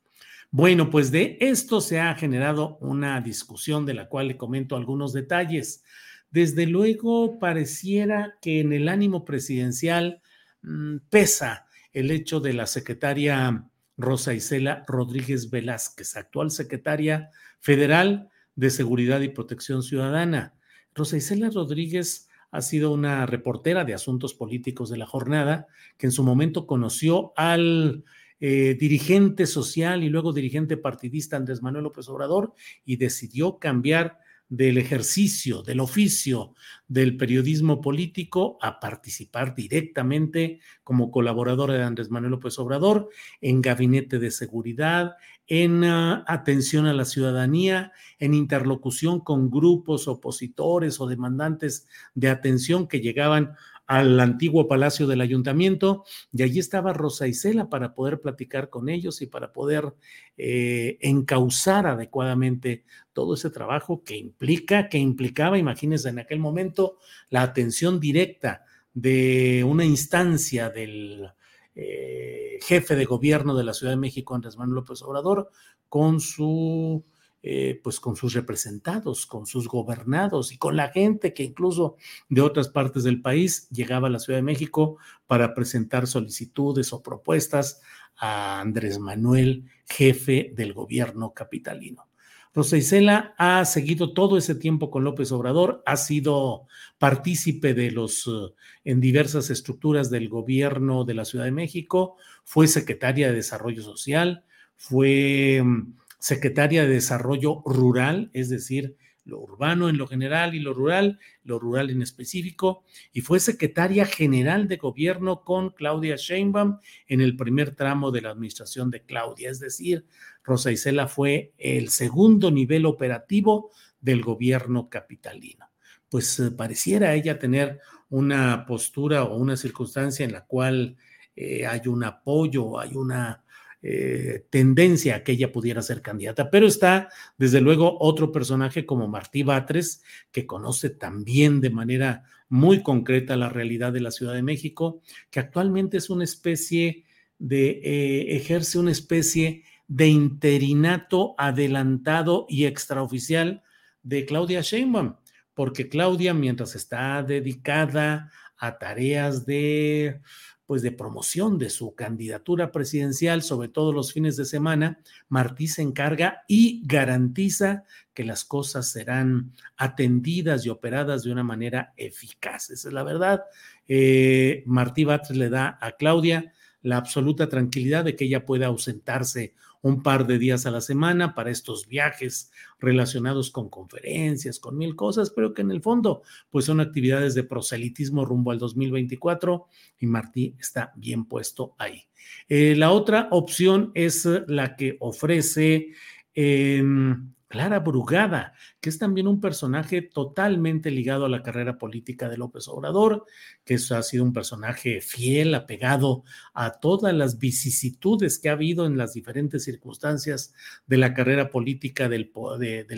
Bueno, 0.49 0.89
pues 0.89 1.11
de 1.11 1.37
esto 1.39 1.81
se 1.81 1.99
ha 1.99 2.15
generado 2.15 2.79
una 2.81 3.21
discusión 3.21 3.85
de 3.85 3.93
la 3.93 4.09
cual 4.09 4.29
le 4.29 4.37
comento 4.37 4.75
algunos 4.75 5.13
detalles. 5.13 5.83
Desde 6.31 6.65
luego, 6.65 7.37
pareciera 7.37 8.39
que 8.41 8.59
en 8.59 8.73
el 8.73 8.89
ánimo 8.89 9.23
presidencial 9.23 10.23
mm, 10.63 10.97
pesa 11.11 11.67
el 11.93 12.09
hecho 12.09 12.39
de 12.39 12.53
la 12.53 12.65
secretaria 12.65 13.69
Rosa 13.95 14.33
Isela 14.33 14.83
Rodríguez 14.87 15.51
Velázquez, 15.51 16.15
actual 16.15 16.49
secretaria 16.49 17.29
federal 17.59 18.29
de 18.55 18.71
Seguridad 18.71 19.21
y 19.21 19.29
Protección 19.29 19.83
Ciudadana. 19.83 20.55
Rosa 20.95 21.17
Isela 21.17 21.51
Rodríguez 21.51 22.26
ha 22.57 22.61
sido 22.63 22.91
una 22.91 23.27
reportera 23.27 23.85
de 23.85 23.93
asuntos 23.93 24.33
políticos 24.33 24.89
de 24.89 24.97
la 24.97 25.05
jornada, 25.05 25.67
que 25.95 26.07
en 26.07 26.11
su 26.11 26.23
momento 26.23 26.65
conoció 26.65 27.31
al 27.35 28.03
eh, 28.39 28.75
dirigente 28.79 29.45
social 29.45 30.03
y 30.03 30.09
luego 30.09 30.33
dirigente 30.33 30.75
partidista 30.75 31.37
Andrés 31.37 31.61
Manuel 31.61 31.83
López 31.83 32.09
Obrador 32.09 32.55
y 32.83 32.95
decidió 32.95 33.59
cambiar 33.59 34.17
del 34.49 34.79
ejercicio, 34.79 35.61
del 35.61 35.81
oficio 35.81 36.55
del 36.87 37.15
periodismo 37.15 37.79
político 37.79 38.57
a 38.59 38.79
participar 38.79 39.53
directamente 39.53 40.59
como 40.83 41.11
colaboradora 41.11 41.75
de 41.75 41.83
Andrés 41.83 42.09
Manuel 42.09 42.31
López 42.31 42.57
Obrador 42.57 43.09
en 43.39 43.61
gabinete 43.61 44.17
de 44.17 44.31
seguridad, 44.31 45.13
en 45.47 45.83
uh, 45.83 46.23
atención 46.27 46.85
a 46.85 46.93
la 46.93 47.05
ciudadanía, 47.05 47.91
en 48.19 48.33
interlocución 48.33 49.19
con 49.21 49.49
grupos 49.49 50.07
opositores 50.07 50.99
o 50.99 51.07
demandantes 51.07 51.87
de 52.15 52.29
atención 52.29 52.87
que 52.87 52.99
llegaban 52.99 53.55
al 53.87 54.19
antiguo 54.19 54.67
palacio 54.67 55.07
del 55.07 55.21
ayuntamiento. 55.21 56.03
Y 56.33 56.43
allí 56.43 56.59
estaba 56.59 56.93
Rosa 56.93 57.27
Isela 57.27 57.69
para 57.69 57.95
poder 57.95 58.19
platicar 58.19 58.69
con 58.69 58.89
ellos 58.89 59.21
y 59.21 59.27
para 59.27 59.53
poder 59.53 59.95
eh, 60.37 60.97
encauzar 61.01 61.87
adecuadamente 61.87 62.83
todo 63.13 63.33
ese 63.33 63.49
trabajo 63.49 64.03
que 64.03 64.17
implica, 64.17 64.89
que 64.89 64.97
implicaba, 64.97 65.57
imagínense 65.57 66.09
en 66.09 66.19
aquel 66.19 66.39
momento, 66.39 66.97
la 67.29 67.41
atención 67.41 67.99
directa 67.99 68.65
de 68.93 69.63
una 69.63 69.85
instancia 69.85 70.69
del 70.69 71.29
eh, 71.79 72.57
jefe 72.61 72.95
de 72.95 73.05
gobierno 73.05 73.55
de 73.55 73.63
la 73.63 73.73
Ciudad 73.73 73.93
de 73.93 73.97
México, 73.97 74.33
Andrés 74.33 74.57
Manuel 74.57 74.77
López 74.77 75.01
Obrador, 75.03 75.51
con 75.87 76.19
su 76.19 77.05
eh, 77.43 77.79
pues 77.83 77.99
con 77.99 78.15
sus 78.15 78.33
representados, 78.33 79.27
con 79.27 79.45
sus 79.45 79.67
gobernados 79.67 80.51
y 80.51 80.57
con 80.57 80.75
la 80.75 80.89
gente 80.89 81.35
que 81.35 81.43
incluso 81.43 81.95
de 82.29 82.41
otras 82.41 82.67
partes 82.67 83.03
del 83.03 83.21
país 83.21 83.69
llegaba 83.69 84.07
a 84.07 84.09
la 84.09 84.19
Ciudad 84.19 84.39
de 84.39 84.43
México 84.43 84.97
para 85.27 85.53
presentar 85.53 86.07
solicitudes 86.07 86.91
o 86.93 87.03
propuestas 87.03 87.79
a 88.17 88.59
Andrés 88.59 88.97
Manuel, 88.97 89.65
jefe 89.85 90.51
del 90.55 90.73
gobierno 90.73 91.33
capitalino. 91.33 92.09
Rosa 92.57 92.75
Isela 92.75 93.35
ha 93.37 93.63
seguido 93.65 94.13
todo 94.13 94.35
ese 94.35 94.55
tiempo 94.55 94.89
con 94.89 95.03
López 95.03 95.31
Obrador, 95.31 95.83
ha 95.85 95.95
sido 95.95 96.65
partícipe 96.97 97.75
de 97.75 97.91
los 97.91 98.25
eh, 98.25 98.51
en 98.83 98.99
diversas 98.99 99.51
estructuras 99.51 100.09
del 100.09 100.27
gobierno 100.27 101.05
de 101.05 101.13
la 101.13 101.23
Ciudad 101.23 101.45
de 101.45 101.51
México, 101.51 102.15
fue 102.43 102.67
secretaria 102.67 103.27
de 103.27 103.35
Desarrollo 103.35 103.83
Social, 103.83 104.43
fue 104.75 105.61
mm, 105.63 105.97
secretaria 106.17 106.81
de 106.81 106.95
Desarrollo 106.95 107.61
Rural, 107.63 108.31
es 108.33 108.49
decir, 108.49 108.97
lo 109.27 109.39
urbano 109.39 109.89
en 109.89 109.97
lo 109.97 110.07
general 110.07 110.55
y 110.55 110.59
lo 110.59 110.73
rural, 110.73 111.19
lo 111.43 111.59
rural 111.59 111.89
en 111.89 112.01
específico, 112.01 112.83
y 113.11 113.21
fue 113.21 113.39
secretaria 113.39 114.05
general 114.05 114.67
de 114.67 114.77
gobierno 114.77 115.43
con 115.43 115.71
Claudia 115.71 116.15
Sheinbaum 116.15 116.79
en 117.07 117.21
el 117.21 117.35
primer 117.35 117.75
tramo 117.75 118.11
de 118.11 118.21
la 118.21 118.31
administración 118.31 118.89
de 118.89 119.03
Claudia, 119.03 119.51
es 119.51 119.59
decir, 119.59 120.05
Rosa 120.43 120.71
Isela 120.71 121.07
fue 121.07 121.53
el 121.57 121.89
segundo 121.89 122.51
nivel 122.51 122.85
operativo 122.85 123.71
del 123.99 124.21
gobierno 124.21 124.89
capitalino. 124.89 125.69
Pues 126.09 126.39
eh, 126.39 126.51
pareciera 126.51 127.13
ella 127.13 127.37
tener 127.37 127.81
una 128.09 128.65
postura 128.65 129.25
o 129.25 129.35
una 129.35 129.57
circunstancia 129.57 130.25
en 130.25 130.31
la 130.31 130.45
cual 130.45 130.95
eh, 131.35 131.67
hay 131.67 131.81
un 131.87 132.03
apoyo, 132.05 132.79
hay 132.79 132.95
una 132.95 133.43
eh, 133.89 134.45
tendencia 134.49 135.15
a 135.15 135.23
que 135.23 135.31
ella 135.31 135.53
pudiera 135.53 135.81
ser 135.81 136.01
candidata, 136.01 136.49
pero 136.49 136.67
está 136.67 137.07
desde 137.37 137.61
luego 137.61 137.95
otro 138.01 138.33
personaje 138.33 138.85
como 138.85 139.07
Martí 139.07 139.43
Batres, 139.43 140.03
que 140.33 140.45
conoce 140.45 140.89
también 140.89 141.61
de 141.61 141.69
manera 141.69 142.25
muy 142.49 142.83
concreta 142.83 143.37
la 143.37 143.47
realidad 143.47 143.93
de 143.93 144.01
la 144.01 144.11
Ciudad 144.11 144.33
de 144.33 144.43
México, 144.43 145.01
que 145.29 145.39
actualmente 145.39 145.95
es 145.95 146.09
una 146.09 146.25
especie 146.25 147.05
de, 147.39 147.79
eh, 147.81 148.35
ejerce 148.35 148.77
una 148.77 148.91
especie 148.91 149.63
de 149.87 150.09
interinato 150.09 151.33
adelantado 151.37 152.45
y 152.49 152.65
extraoficial 152.65 153.63
de 154.03 154.25
Claudia 154.25 154.59
Sheinbaum, 154.59 155.15
porque 155.53 155.87
Claudia, 155.87 156.33
mientras 156.33 156.75
está 156.75 157.23
dedicada 157.23 158.33
a 158.57 158.77
tareas 158.77 159.45
de 159.45 160.19
pues 160.67 160.81
de 160.81 160.91
promoción 160.91 161.57
de 161.57 161.69
su 161.69 161.95
candidatura 161.95 162.71
presidencial, 162.73 163.41
sobre 163.41 163.69
todo 163.69 163.93
los 163.93 164.11
fines 164.11 164.35
de 164.35 164.43
semana, 164.43 164.99
Martí 165.29 165.67
se 165.67 165.81
encarga 165.81 166.43
y 166.45 166.81
garantiza 166.85 167.85
que 168.13 168.25
las 168.25 168.43
cosas 168.43 168.89
serán 168.91 169.53
atendidas 169.77 170.65
y 170.65 170.69
operadas 170.69 171.23
de 171.23 171.31
una 171.31 171.43
manera 171.43 171.93
eficaz. 171.95 172.69
Esa 172.69 172.89
es 172.89 172.93
la 172.93 173.03
verdad. 173.03 173.43
Eh, 173.87 174.63
Martí 174.65 175.05
Batres 175.05 175.37
le 175.37 175.49
da 175.49 175.79
a 175.81 175.93
Claudia 175.93 176.51
la 176.81 176.97
absoluta 176.97 177.47
tranquilidad 177.47 178.03
de 178.03 178.17
que 178.17 178.25
ella 178.25 178.45
pueda 178.45 178.67
ausentarse 178.67 179.53
un 179.81 180.03
par 180.03 180.27
de 180.27 180.37
días 180.37 180.65
a 180.65 180.71
la 180.71 180.81
semana 180.81 181.35
para 181.35 181.51
estos 181.51 181.87
viajes 181.87 182.51
relacionados 182.79 183.51
con 183.51 183.69
conferencias, 183.69 184.59
con 184.59 184.77
mil 184.77 184.95
cosas, 184.95 185.31
pero 185.31 185.53
que 185.53 185.61
en 185.61 185.71
el 185.71 185.81
fondo 185.81 186.23
pues 186.49 186.65
son 186.65 186.79
actividades 186.79 187.35
de 187.35 187.43
proselitismo 187.43 188.25
rumbo 188.25 188.51
al 188.51 188.59
2024 188.59 189.67
y 189.99 190.07
Martí 190.07 190.55
está 190.59 190.91
bien 190.95 191.25
puesto 191.25 191.75
ahí. 191.77 192.03
Eh, 192.49 192.75
la 192.75 192.91
otra 192.91 193.27
opción 193.31 193.91
es 193.93 194.27
la 194.47 194.75
que 194.75 194.97
ofrece... 194.99 195.91
Em, 196.33 197.33
Clara 197.47 197.79
Brugada, 197.79 198.53
que 198.81 198.89
es 198.89 198.99
también 198.99 199.27
un 199.27 199.39
personaje 199.39 200.01
totalmente 200.01 200.91
ligado 200.91 201.25
a 201.25 201.29
la 201.29 201.43
carrera 201.43 201.77
política 201.77 202.27
de 202.27 202.37
López 202.37 202.67
Obrador, 202.67 203.25
que 203.63 203.75
ha 203.75 204.03
sido 204.03 204.23
un 204.23 204.33
personaje 204.33 204.99
fiel, 205.01 205.55
apegado 205.55 206.23
a 206.53 206.79
todas 206.79 207.13
las 207.13 207.39
vicisitudes 207.39 208.39
que 208.39 208.49
ha 208.49 208.53
habido 208.53 208.85
en 208.85 208.97
las 208.97 209.13
diferentes 209.13 209.63
circunstancias 209.63 210.53
de 210.87 210.97
la 210.97 211.13
carrera 211.13 211.49
política 211.49 212.09
del, 212.09 212.31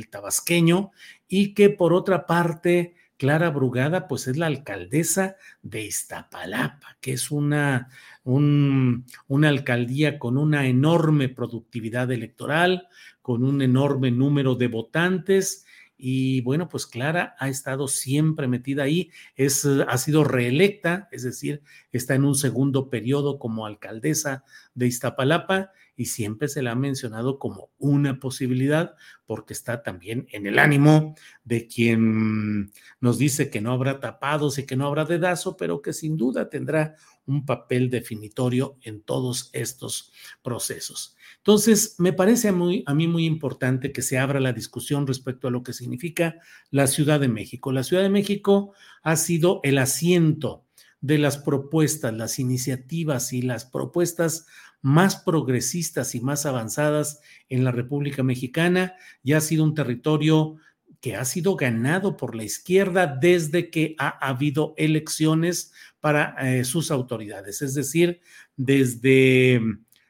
tabasqueño 0.10 0.92
y 1.28 1.54
que 1.54 1.70
por 1.70 1.94
otra 1.94 2.26
parte 2.26 2.96
Clara 3.18 3.50
Brugada, 3.50 4.08
pues 4.08 4.28
es 4.28 4.38
la 4.38 4.48
alcaldesa 4.48 5.36
de 5.62 5.84
Iztapalapa, 5.84 6.98
que 7.02 7.12
es 7.12 7.32
una, 7.32 7.90
una 8.24 9.50
alcaldía 9.50 10.18
con 10.18 10.38
una 10.38 10.68
enorme 10.68 11.28
productividad 11.28 12.10
electoral, 12.14 12.88
con 13.30 13.44
un 13.44 13.62
enorme 13.62 14.10
número 14.10 14.56
de 14.56 14.68
votantes. 14.68 15.64
Y 16.00 16.42
bueno, 16.42 16.68
pues 16.68 16.88
Clara 16.88 17.36
ha 17.38 17.48
estado 17.48 17.88
siempre 17.88 18.48
metida 18.48 18.82
ahí, 18.82 19.12
es, 19.36 19.66
ha 19.66 19.98
sido 20.00 20.24
reelecta, 20.24 21.08
es 21.12 21.22
decir, 21.22 21.62
está 21.92 22.16
en 22.16 22.26
un 22.26 22.34
segundo 22.34 22.90
periodo 22.90 23.38
como 23.38 23.68
alcaldesa 23.68 24.44
de 24.74 24.88
Iztapalapa 24.88 25.70
y 26.00 26.06
siempre 26.06 26.48
se 26.48 26.62
la 26.62 26.72
ha 26.72 26.76
mencionado 26.76 27.40
como 27.40 27.72
una 27.78 28.22
posibilidad 28.22 28.96
porque 29.26 29.52
está 29.52 29.84
también 29.84 30.28
en 30.32 30.48
el 30.48 30.58
ánimo 30.58 31.14
de 31.44 31.68
quien 31.68 32.72
nos 33.02 33.18
dice 33.18 33.50
que 33.50 33.60
no 33.60 33.74
habrá 33.74 34.00
tapados 34.00 34.58
y 34.58 34.66
que 34.66 34.78
no 34.78 34.88
habrá 34.88 35.04
dedazo, 35.04 35.58
pero 35.58 35.82
que 35.82 35.92
sin 35.92 36.16
duda 36.16 36.50
tendrá 36.50 36.96
un 37.26 37.46
papel 37.46 37.90
definitorio 37.90 38.78
en 38.82 39.02
todos 39.02 39.50
estos 39.52 40.14
procesos. 40.42 41.18
Entonces, 41.36 41.96
me 41.98 42.14
parece 42.14 42.54
muy, 42.54 42.82
a 42.86 42.94
mí 42.94 43.06
muy 43.10 43.26
importante 43.26 43.92
que 43.92 44.02
se 44.02 44.18
abra 44.18 44.40
la 44.40 44.54
discusión 44.54 45.06
respecto 45.06 45.50
a 45.50 45.52
lo 45.52 45.64
que 45.64 45.74
significa 45.74 46.40
la 46.72 46.88
Ciudad 46.88 47.20
de 47.20 47.28
México. 47.28 47.74
La 47.74 47.84
Ciudad 47.84 48.04
de 48.04 48.10
México 48.10 48.74
ha 49.04 49.18
sido 49.18 49.60
el 49.64 49.80
asiento 49.80 50.64
de 51.02 51.18
las 51.18 51.38
propuestas, 51.38 52.14
las 52.14 52.40
iniciativas 52.40 53.34
y 53.34 53.42
las 53.42 53.66
propuestas 53.66 54.46
más 54.82 55.18
progresistas 55.18 56.16
y 56.16 56.22
más 56.22 56.46
avanzadas 56.46 57.20
en 57.50 57.64
la 57.64 57.72
República 57.72 58.24
Mexicana 58.24 58.96
y 59.24 59.34
ha 59.34 59.42
sido 59.42 59.64
un 59.64 59.76
territorio 59.76 60.58
que 61.02 61.16
ha 61.16 61.26
sido 61.26 61.56
ganado 61.56 62.18
por 62.18 62.36
la 62.36 62.44
izquierda 62.44 63.08
desde 63.08 63.70
que 63.70 63.96
ha 63.98 64.10
habido 64.28 64.74
elecciones 64.78 65.72
para 66.00 66.36
eh, 66.40 66.64
sus 66.66 66.92
autoridades, 66.92 67.62
es 67.62 67.74
decir, 67.74 68.22
desde 68.56 69.62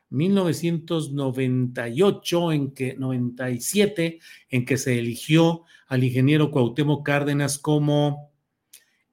1998 0.09 2.51
en 2.51 2.71
que 2.71 2.95
97 2.95 4.19
en 4.49 4.65
que 4.65 4.77
se 4.77 4.97
eligió 4.97 5.65
al 5.87 6.03
ingeniero 6.03 6.49
Cuauhtémoc 6.51 7.05
Cárdenas 7.05 7.59
como 7.59 8.28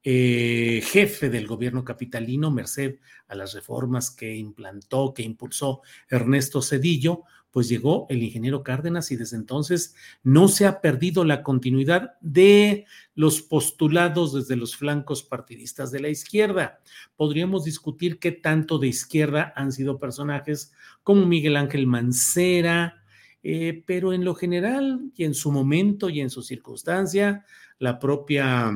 eh, 0.09 0.83
jefe 0.85 1.31
del 1.31 1.49
gobierno 1.49 1.85
capitalino, 1.85 2.53
merced 2.53 3.01
a 3.27 3.35
las 3.35 3.55
reformas 3.55 4.13
que 4.13 4.37
implantó, 4.37 5.13
que 5.13 5.25
impulsó 5.25 5.83
Ernesto 6.09 6.63
Cedillo, 6.63 7.25
pues 7.51 7.69
llegó 7.69 8.07
el 8.09 8.23
ingeniero 8.23 8.63
Cárdenas 8.63 9.11
y 9.11 9.17
desde 9.17 9.37
entonces 9.37 9.97
no 10.23 10.47
se 10.47 10.65
ha 10.65 10.81
perdido 10.81 11.25
la 11.25 11.43
continuidad 11.43 12.13
de 12.21 12.87
los 13.17 13.43
postulados 13.43 14.33
desde 14.33 14.55
los 14.55 14.77
flancos 14.77 15.25
partidistas 15.25 15.91
de 15.91 15.99
la 15.99 16.09
izquierda. 16.09 16.79
Podríamos 17.17 17.65
discutir 17.65 18.21
qué 18.21 18.31
tanto 18.31 18.79
de 18.79 18.87
izquierda 18.87 19.53
han 19.57 19.73
sido 19.73 19.99
personajes 19.99 20.73
como 21.03 21.27
Miguel 21.27 21.57
Ángel 21.57 21.89
Mancera, 21.89 23.03
eh, 23.43 23.83
pero 23.85 24.13
en 24.13 24.25
lo 24.25 24.37
general 24.37 25.11
y 25.17 25.25
en 25.25 25.35
su 25.35 25.51
momento 25.51 26.11
y 26.11 26.21
en 26.21 26.31
su 26.31 26.43
circunstancia, 26.43 27.45
la 27.81 27.99
propia 27.99 28.76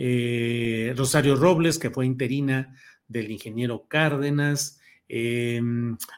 Eh, 0.00 0.94
Rosario 0.96 1.34
Robles, 1.34 1.76
que 1.76 1.90
fue 1.90 2.06
interina 2.06 2.72
del 3.08 3.32
ingeniero 3.32 3.88
Cárdenas, 3.88 4.80
eh, 5.08 5.60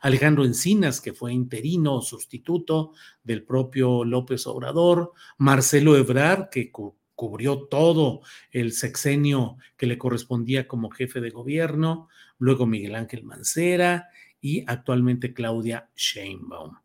Alejandro 0.03 0.45
Encinas, 0.45 1.01
que 1.01 1.15
fue 1.15 1.33
interino 1.33 1.95
o 1.95 2.03
sustituto 2.03 2.93
del 3.25 3.43
propio 3.43 4.05
López 4.05 4.47
Obrador, 4.47 5.13
Marcelo 5.39 5.97
Ebrard, 5.97 6.51
que 6.51 6.71
cu 6.71 6.95
cubrió 7.15 7.69
todo 7.69 8.23
el 8.51 8.73
sexenio 8.73 9.59
que 9.77 9.87
le 9.87 9.99
correspondía 9.99 10.67
como 10.67 10.91
jefe 10.91 11.21
de 11.21 11.29
gobierno, 11.29 12.09
luego 12.39 12.67
Miguel 12.67 12.95
Ángel 12.95 13.25
Mancera 13.25 14.09
y 14.41 14.65
actualmente 14.67 15.35
Claudia 15.35 15.91
Sheinbaum. 15.95 16.77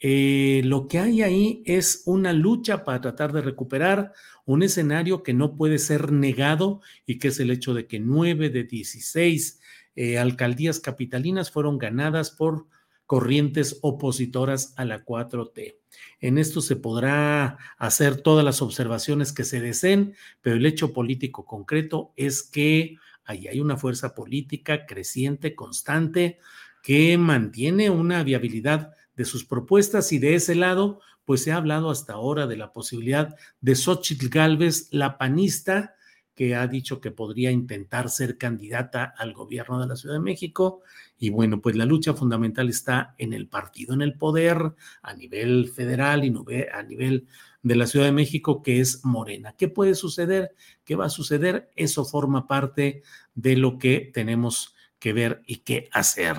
Eh, 0.00 0.62
lo 0.64 0.86
que 0.86 0.98
hay 0.98 1.22
ahí 1.22 1.62
es 1.66 2.02
una 2.06 2.32
lucha 2.32 2.84
para 2.84 3.00
tratar 3.00 3.32
de 3.32 3.42
recuperar 3.42 4.12
un 4.44 4.62
escenario 4.62 5.22
que 5.22 5.34
no 5.34 5.56
puede 5.56 5.78
ser 5.78 6.12
negado 6.12 6.80
y 7.04 7.18
que 7.18 7.28
es 7.28 7.40
el 7.40 7.50
hecho 7.50 7.74
de 7.74 7.86
que 7.86 7.98
nueve 7.98 8.48
de 8.48 8.64
16 8.64 9.60
eh, 9.96 10.18
alcaldías 10.18 10.78
capitalinas 10.78 11.50
fueron 11.50 11.78
ganadas 11.78 12.30
por 12.30 12.66
corrientes 13.06 13.78
opositoras 13.82 14.74
a 14.76 14.84
la 14.84 15.04
4T. 15.04 15.76
En 16.20 16.38
esto 16.38 16.60
se 16.60 16.76
podrá 16.76 17.58
hacer 17.78 18.20
todas 18.20 18.44
las 18.44 18.62
observaciones 18.62 19.32
que 19.32 19.44
se 19.44 19.60
deseen, 19.60 20.14
pero 20.40 20.56
el 20.56 20.66
hecho 20.66 20.92
político 20.92 21.44
concreto 21.44 22.12
es 22.16 22.42
que 22.42 22.96
ahí 23.24 23.48
hay 23.48 23.60
una 23.60 23.76
fuerza 23.76 24.14
política 24.14 24.86
creciente, 24.86 25.54
constante, 25.54 26.38
que 26.82 27.18
mantiene 27.18 27.90
una 27.90 28.22
viabilidad 28.22 28.92
de 29.18 29.24
sus 29.24 29.44
propuestas 29.44 30.12
y 30.12 30.18
de 30.18 30.36
ese 30.36 30.54
lado, 30.54 31.00
pues 31.24 31.42
se 31.42 31.50
ha 31.50 31.56
hablado 31.56 31.90
hasta 31.90 32.14
ahora 32.14 32.46
de 32.46 32.56
la 32.56 32.72
posibilidad 32.72 33.34
de 33.60 33.74
Xochitl 33.74 34.28
Galvez, 34.28 34.88
la 34.92 35.18
panista, 35.18 35.96
que 36.36 36.54
ha 36.54 36.68
dicho 36.68 37.00
que 37.00 37.10
podría 37.10 37.50
intentar 37.50 38.10
ser 38.10 38.38
candidata 38.38 39.12
al 39.18 39.32
gobierno 39.32 39.80
de 39.80 39.88
la 39.88 39.96
Ciudad 39.96 40.14
de 40.14 40.20
México. 40.20 40.82
Y 41.18 41.30
bueno, 41.30 41.60
pues 41.60 41.74
la 41.74 41.84
lucha 41.84 42.14
fundamental 42.14 42.68
está 42.68 43.16
en 43.18 43.32
el 43.32 43.48
partido, 43.48 43.92
en 43.92 44.02
el 44.02 44.16
poder 44.16 44.74
a 45.02 45.14
nivel 45.14 45.68
federal 45.68 46.24
y 46.24 46.32
a 46.72 46.82
nivel 46.84 47.26
de 47.60 47.74
la 47.74 47.88
Ciudad 47.88 48.06
de 48.06 48.12
México, 48.12 48.62
que 48.62 48.78
es 48.78 49.04
Morena. 49.04 49.54
¿Qué 49.58 49.66
puede 49.66 49.96
suceder? 49.96 50.54
¿Qué 50.84 50.94
va 50.94 51.06
a 51.06 51.10
suceder? 51.10 51.70
Eso 51.74 52.04
forma 52.04 52.46
parte 52.46 53.02
de 53.34 53.56
lo 53.56 53.80
que 53.80 54.12
tenemos 54.14 54.76
que 55.00 55.12
ver 55.12 55.42
y 55.44 55.56
que 55.56 55.88
hacer. 55.90 56.36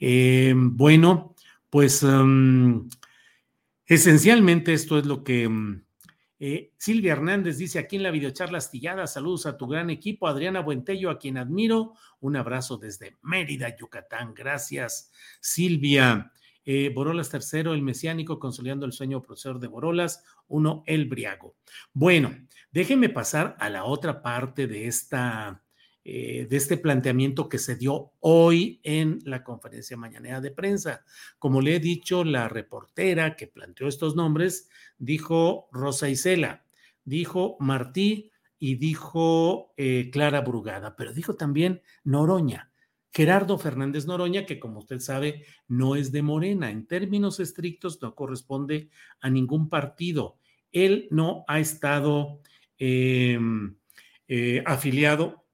Eh, 0.00 0.54
bueno, 0.56 1.35
pues 1.76 2.02
um, 2.02 2.88
esencialmente 3.84 4.72
esto 4.72 4.98
es 4.98 5.04
lo 5.04 5.22
que 5.22 5.46
um, 5.46 5.84
eh, 6.38 6.72
Silvia 6.78 7.12
Hernández 7.12 7.58
dice 7.58 7.78
aquí 7.78 7.96
en 7.96 8.02
la 8.02 8.10
videocharla 8.10 8.56
astillada. 8.56 9.06
Saludos 9.06 9.44
a 9.44 9.58
tu 9.58 9.66
gran 9.66 9.90
equipo, 9.90 10.26
Adriana 10.26 10.60
Buentello, 10.60 11.10
a 11.10 11.18
quien 11.18 11.36
admiro. 11.36 11.92
Un 12.20 12.36
abrazo 12.36 12.78
desde 12.78 13.18
Mérida, 13.20 13.76
Yucatán. 13.76 14.32
Gracias, 14.32 15.12
Silvia. 15.42 16.32
Eh, 16.64 16.90
Borolas 16.94 17.28
tercero, 17.28 17.74
el 17.74 17.82
mesiánico, 17.82 18.38
consolidando 18.38 18.86
el 18.86 18.92
sueño 18.92 19.20
profesor 19.20 19.60
de 19.60 19.66
Borolas. 19.66 20.24
Uno, 20.48 20.82
el 20.86 21.04
briago. 21.04 21.56
Bueno, 21.92 22.34
déjenme 22.70 23.10
pasar 23.10 23.54
a 23.60 23.68
la 23.68 23.84
otra 23.84 24.22
parte 24.22 24.66
de 24.66 24.86
esta 24.86 25.62
eh, 26.08 26.46
de 26.48 26.56
este 26.56 26.76
planteamiento 26.76 27.48
que 27.48 27.58
se 27.58 27.74
dio 27.74 28.12
hoy 28.20 28.78
en 28.84 29.18
la 29.24 29.42
conferencia 29.42 29.96
mañanera 29.96 30.40
de 30.40 30.52
prensa. 30.52 31.04
Como 31.40 31.60
le 31.60 31.74
he 31.74 31.80
dicho, 31.80 32.22
la 32.22 32.48
reportera 32.48 33.34
que 33.34 33.48
planteó 33.48 33.88
estos 33.88 34.14
nombres 34.14 34.68
dijo 34.98 35.68
Rosa 35.72 36.08
Isela, 36.08 36.64
dijo 37.04 37.56
Martí 37.58 38.30
y 38.56 38.76
dijo 38.76 39.74
eh, 39.76 40.10
Clara 40.12 40.42
Brugada, 40.42 40.94
pero 40.94 41.12
dijo 41.12 41.34
también 41.34 41.82
Noroña. 42.04 42.70
Gerardo 43.12 43.58
Fernández 43.58 44.06
Noroña, 44.06 44.46
que 44.46 44.60
como 44.60 44.78
usted 44.78 45.00
sabe, 45.00 45.44
no 45.66 45.96
es 45.96 46.12
de 46.12 46.22
Morena, 46.22 46.70
en 46.70 46.86
términos 46.86 47.40
estrictos 47.40 48.00
no 48.00 48.14
corresponde 48.14 48.90
a 49.18 49.28
ningún 49.28 49.68
partido. 49.68 50.38
Él 50.70 51.08
no 51.10 51.44
ha 51.48 51.58
estado 51.58 52.42
em, 52.78 53.74
eh, 54.28 54.62
afiliado 54.66 55.45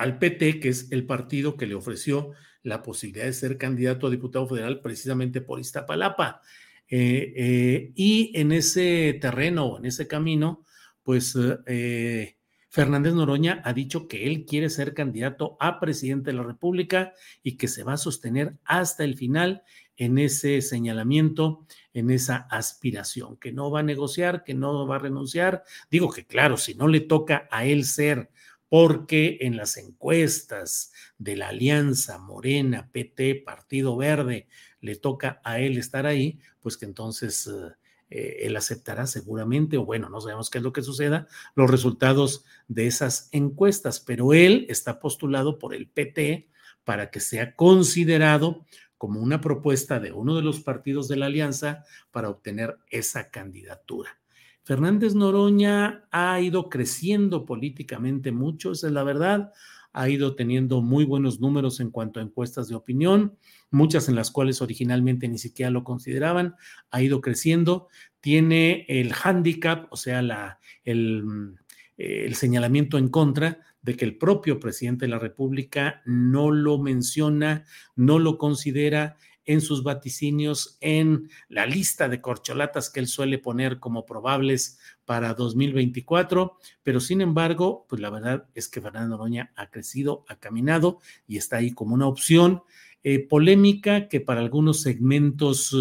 al 0.00 0.18
PT, 0.18 0.60
que 0.60 0.70
es 0.70 0.90
el 0.92 1.04
partido 1.04 1.58
que 1.58 1.66
le 1.66 1.74
ofreció 1.74 2.30
la 2.62 2.82
posibilidad 2.82 3.26
de 3.26 3.34
ser 3.34 3.58
candidato 3.58 4.06
a 4.06 4.10
diputado 4.10 4.46
federal 4.46 4.80
precisamente 4.80 5.42
por 5.42 5.60
Iztapalapa. 5.60 6.40
Eh, 6.88 7.34
eh, 7.36 7.92
y 7.94 8.32
en 8.34 8.52
ese 8.52 9.18
terreno, 9.20 9.76
en 9.76 9.84
ese 9.84 10.08
camino, 10.08 10.64
pues 11.02 11.36
eh, 11.66 12.38
Fernández 12.70 13.12
Noroña 13.12 13.60
ha 13.62 13.74
dicho 13.74 14.08
que 14.08 14.26
él 14.26 14.46
quiere 14.46 14.70
ser 14.70 14.94
candidato 14.94 15.58
a 15.60 15.78
presidente 15.78 16.30
de 16.30 16.38
la 16.38 16.44
República 16.44 17.12
y 17.42 17.58
que 17.58 17.68
se 17.68 17.84
va 17.84 17.92
a 17.92 17.98
sostener 17.98 18.56
hasta 18.64 19.04
el 19.04 19.18
final 19.18 19.64
en 19.98 20.16
ese 20.16 20.62
señalamiento, 20.62 21.66
en 21.92 22.10
esa 22.10 22.36
aspiración, 22.50 23.36
que 23.36 23.52
no 23.52 23.70
va 23.70 23.80
a 23.80 23.82
negociar, 23.82 24.44
que 24.44 24.54
no 24.54 24.86
va 24.86 24.96
a 24.96 25.00
renunciar. 25.00 25.62
Digo 25.90 26.10
que 26.10 26.24
claro, 26.24 26.56
si 26.56 26.74
no 26.74 26.88
le 26.88 27.00
toca 27.00 27.46
a 27.50 27.66
él 27.66 27.84
ser 27.84 28.30
porque 28.70 29.38
en 29.40 29.56
las 29.56 29.76
encuestas 29.76 30.92
de 31.18 31.36
la 31.36 31.48
Alianza 31.48 32.18
Morena, 32.18 32.88
PT, 32.92 33.42
Partido 33.44 33.96
Verde, 33.96 34.46
le 34.80 34.94
toca 34.94 35.40
a 35.44 35.58
él 35.58 35.76
estar 35.76 36.06
ahí, 36.06 36.38
pues 36.60 36.76
que 36.76 36.86
entonces 36.86 37.50
eh, 38.10 38.36
él 38.42 38.56
aceptará 38.56 39.08
seguramente, 39.08 39.76
o 39.76 39.84
bueno, 39.84 40.08
no 40.08 40.20
sabemos 40.20 40.50
qué 40.50 40.58
es 40.58 40.64
lo 40.64 40.72
que 40.72 40.82
suceda, 40.82 41.26
los 41.56 41.68
resultados 41.68 42.44
de 42.68 42.86
esas 42.86 43.28
encuestas, 43.32 43.98
pero 43.98 44.32
él 44.32 44.66
está 44.68 45.00
postulado 45.00 45.58
por 45.58 45.74
el 45.74 45.88
PT 45.88 46.48
para 46.84 47.10
que 47.10 47.18
sea 47.18 47.56
considerado 47.56 48.64
como 48.96 49.20
una 49.20 49.40
propuesta 49.40 49.98
de 49.98 50.12
uno 50.12 50.36
de 50.36 50.42
los 50.42 50.60
partidos 50.60 51.08
de 51.08 51.16
la 51.16 51.26
alianza 51.26 51.84
para 52.12 52.28
obtener 52.28 52.78
esa 52.88 53.30
candidatura. 53.30 54.19
Fernández 54.70 55.16
Noroña 55.16 56.04
ha 56.12 56.40
ido 56.40 56.68
creciendo 56.68 57.44
políticamente 57.44 58.30
mucho, 58.30 58.70
esa 58.70 58.86
es 58.86 58.92
la 58.92 59.02
verdad. 59.02 59.50
Ha 59.92 60.08
ido 60.08 60.36
teniendo 60.36 60.80
muy 60.80 61.04
buenos 61.04 61.40
números 61.40 61.80
en 61.80 61.90
cuanto 61.90 62.20
a 62.20 62.22
encuestas 62.22 62.68
de 62.68 62.76
opinión, 62.76 63.36
muchas 63.72 64.08
en 64.08 64.14
las 64.14 64.30
cuales 64.30 64.62
originalmente 64.62 65.26
ni 65.26 65.38
siquiera 65.38 65.72
lo 65.72 65.82
consideraban. 65.82 66.54
Ha 66.92 67.02
ido 67.02 67.20
creciendo. 67.20 67.88
Tiene 68.20 68.86
el 68.88 69.12
handicap, 69.12 69.88
o 69.90 69.96
sea, 69.96 70.22
la, 70.22 70.60
el, 70.84 71.56
el 71.96 72.36
señalamiento 72.36 72.96
en 72.96 73.08
contra 73.08 73.58
de 73.82 73.96
que 73.96 74.04
el 74.04 74.18
propio 74.18 74.60
presidente 74.60 75.06
de 75.06 75.10
la 75.10 75.18
República 75.18 76.00
no 76.04 76.52
lo 76.52 76.78
menciona, 76.78 77.64
no 77.96 78.20
lo 78.20 78.38
considera 78.38 79.16
en 79.50 79.60
sus 79.60 79.82
vaticinios 79.82 80.78
en 80.80 81.28
la 81.48 81.66
lista 81.66 82.08
de 82.08 82.20
corcholatas 82.20 82.88
que 82.88 83.00
él 83.00 83.08
suele 83.08 83.38
poner 83.38 83.80
como 83.80 84.06
probables 84.06 84.78
para 85.04 85.34
2024, 85.34 86.56
pero 86.84 87.00
sin 87.00 87.20
embargo, 87.20 87.84
pues 87.88 88.00
la 88.00 88.10
verdad 88.10 88.46
es 88.54 88.68
que 88.68 88.80
Fernando 88.80 89.16
Noroña 89.16 89.52
ha 89.56 89.68
crecido, 89.68 90.24
ha 90.28 90.36
caminado 90.36 91.00
y 91.26 91.36
está 91.36 91.56
ahí 91.56 91.72
como 91.72 91.96
una 91.96 92.06
opción 92.06 92.62
eh, 93.02 93.26
polémica 93.26 94.06
que 94.06 94.20
para 94.20 94.38
algunos 94.38 94.82
segmentos, 94.82 95.76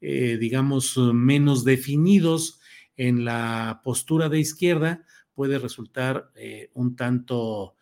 eh, 0.00 0.38
digamos, 0.40 0.96
menos 0.96 1.62
definidos 1.62 2.58
en 2.96 3.26
la 3.26 3.82
postura 3.84 4.30
de 4.30 4.40
izquierda 4.40 5.04
puede 5.34 5.58
resultar 5.58 6.30
eh, 6.36 6.70
un 6.72 6.96
tanto 6.96 7.74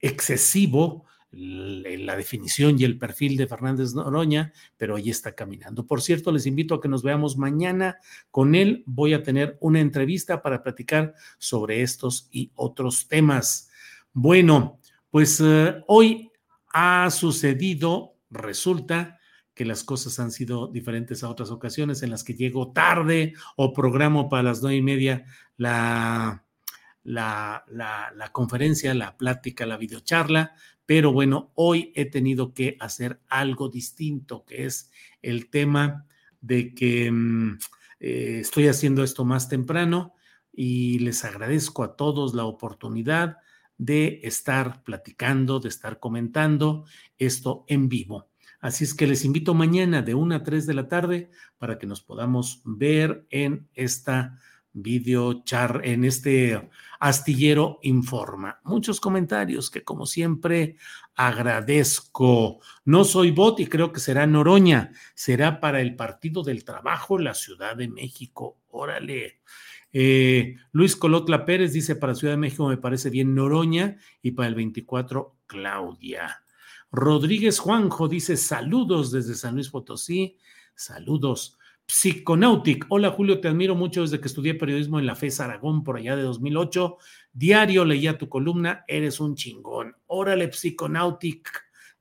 excesivo 0.00 1.06
la 1.30 2.16
definición 2.16 2.76
y 2.78 2.84
el 2.84 2.98
perfil 2.98 3.36
de 3.36 3.46
Fernández 3.46 3.94
Noroña, 3.94 4.52
pero 4.76 4.96
ahí 4.96 5.10
está 5.10 5.34
caminando. 5.34 5.86
Por 5.86 6.00
cierto, 6.00 6.32
les 6.32 6.46
invito 6.46 6.74
a 6.74 6.80
que 6.80 6.88
nos 6.88 7.02
veamos 7.02 7.36
mañana 7.36 7.98
con 8.30 8.54
él. 8.54 8.82
Voy 8.86 9.12
a 9.12 9.22
tener 9.22 9.58
una 9.60 9.80
entrevista 9.80 10.40
para 10.40 10.62
platicar 10.62 11.14
sobre 11.38 11.82
estos 11.82 12.28
y 12.30 12.50
otros 12.54 13.08
temas. 13.08 13.70
Bueno, 14.12 14.80
pues 15.10 15.40
eh, 15.44 15.82
hoy 15.86 16.30
ha 16.72 17.10
sucedido, 17.10 18.14
resulta 18.30 19.18
que 19.54 19.64
las 19.64 19.84
cosas 19.84 20.18
han 20.20 20.30
sido 20.30 20.68
diferentes 20.68 21.22
a 21.24 21.28
otras 21.28 21.50
ocasiones 21.50 22.02
en 22.02 22.10
las 22.10 22.24
que 22.24 22.34
llego 22.34 22.72
tarde 22.72 23.34
o 23.56 23.72
programo 23.72 24.28
para 24.28 24.44
las 24.44 24.62
nueve 24.62 24.76
y 24.76 24.82
media 24.82 25.24
la, 25.56 26.44
la, 27.08 27.64
la, 27.70 28.30
conferencia, 28.32 28.92
la 28.92 29.16
plática, 29.16 29.64
la 29.64 29.78
videocharla, 29.78 30.54
pero 30.84 31.10
bueno, 31.10 31.52
hoy 31.54 31.90
he 31.94 32.04
tenido 32.04 32.52
que 32.52 32.76
hacer 32.80 33.20
algo 33.28 33.70
distinto, 33.70 34.44
que 34.44 34.66
es 34.66 34.90
el 35.22 35.48
tema 35.48 36.06
de 36.42 36.74
que 36.74 37.10
mm, 37.10 37.58
eh, 38.00 38.38
estoy 38.40 38.68
haciendo 38.68 39.02
esto 39.02 39.24
más 39.24 39.48
temprano 39.48 40.14
y 40.52 40.98
les 40.98 41.24
agradezco 41.24 41.82
a 41.82 41.96
todos 41.96 42.34
la 42.34 42.44
oportunidad 42.44 43.38
de 43.78 44.20
estar 44.24 44.82
platicando, 44.82 45.60
de 45.60 45.70
estar 45.70 46.00
comentando 46.00 46.84
esto 47.16 47.64
en 47.68 47.88
vivo. 47.88 48.28
Así 48.60 48.84
es 48.84 48.92
que 48.92 49.06
les 49.06 49.24
invito 49.24 49.54
mañana 49.54 50.02
de 50.02 50.14
1 50.14 50.34
a 50.34 50.42
3 50.42 50.66
de 50.66 50.74
la 50.74 50.88
tarde 50.88 51.30
para 51.56 51.78
que 51.78 51.86
nos 51.86 52.02
podamos 52.02 52.60
ver 52.64 53.24
en 53.30 53.68
esta 53.72 54.38
video 54.72 55.42
char, 55.44 55.80
en 55.84 56.04
este 56.04 56.70
astillero 57.00 57.78
informa. 57.82 58.60
Muchos 58.64 59.00
comentarios 59.00 59.70
que 59.70 59.84
como 59.84 60.06
siempre 60.06 60.76
agradezco. 61.14 62.60
No 62.84 63.04
soy 63.04 63.30
bot 63.30 63.60
y 63.60 63.66
creo 63.66 63.92
que 63.92 64.00
será 64.00 64.26
Noroña. 64.26 64.92
Será 65.14 65.60
para 65.60 65.80
el 65.80 65.96
Partido 65.96 66.42
del 66.42 66.64
Trabajo, 66.64 67.18
la 67.18 67.34
Ciudad 67.34 67.76
de 67.76 67.88
México. 67.88 68.58
Órale. 68.68 69.40
Eh, 69.92 70.56
Luis 70.72 70.96
Colotla 70.96 71.44
Pérez 71.44 71.72
dice, 71.72 71.96
para 71.96 72.14
Ciudad 72.14 72.34
de 72.34 72.38
México 72.38 72.68
me 72.68 72.76
parece 72.76 73.10
bien 73.10 73.34
Noroña 73.34 73.96
y 74.22 74.32
para 74.32 74.48
el 74.48 74.54
24 74.54 75.36
Claudia. 75.46 76.42
Rodríguez 76.90 77.58
Juanjo 77.58 78.08
dice, 78.08 78.36
saludos 78.36 79.10
desde 79.10 79.34
San 79.34 79.54
Luis 79.54 79.70
Potosí, 79.70 80.38
saludos. 80.74 81.57
Psiconautic, 81.90 82.84
hola 82.90 83.10
Julio, 83.10 83.40
te 83.40 83.48
admiro 83.48 83.74
mucho 83.74 84.02
desde 84.02 84.20
que 84.20 84.28
estudié 84.28 84.54
periodismo 84.54 84.98
en 84.98 85.06
la 85.06 85.14
FES 85.14 85.40
Aragón 85.40 85.82
por 85.82 85.96
allá 85.96 86.16
de 86.16 86.22
2008. 86.22 86.98
Diario 87.32 87.86
leía 87.86 88.18
tu 88.18 88.28
columna, 88.28 88.84
eres 88.86 89.20
un 89.20 89.34
chingón. 89.34 89.96
Órale, 90.06 90.52
Psiconautic, 90.52 91.50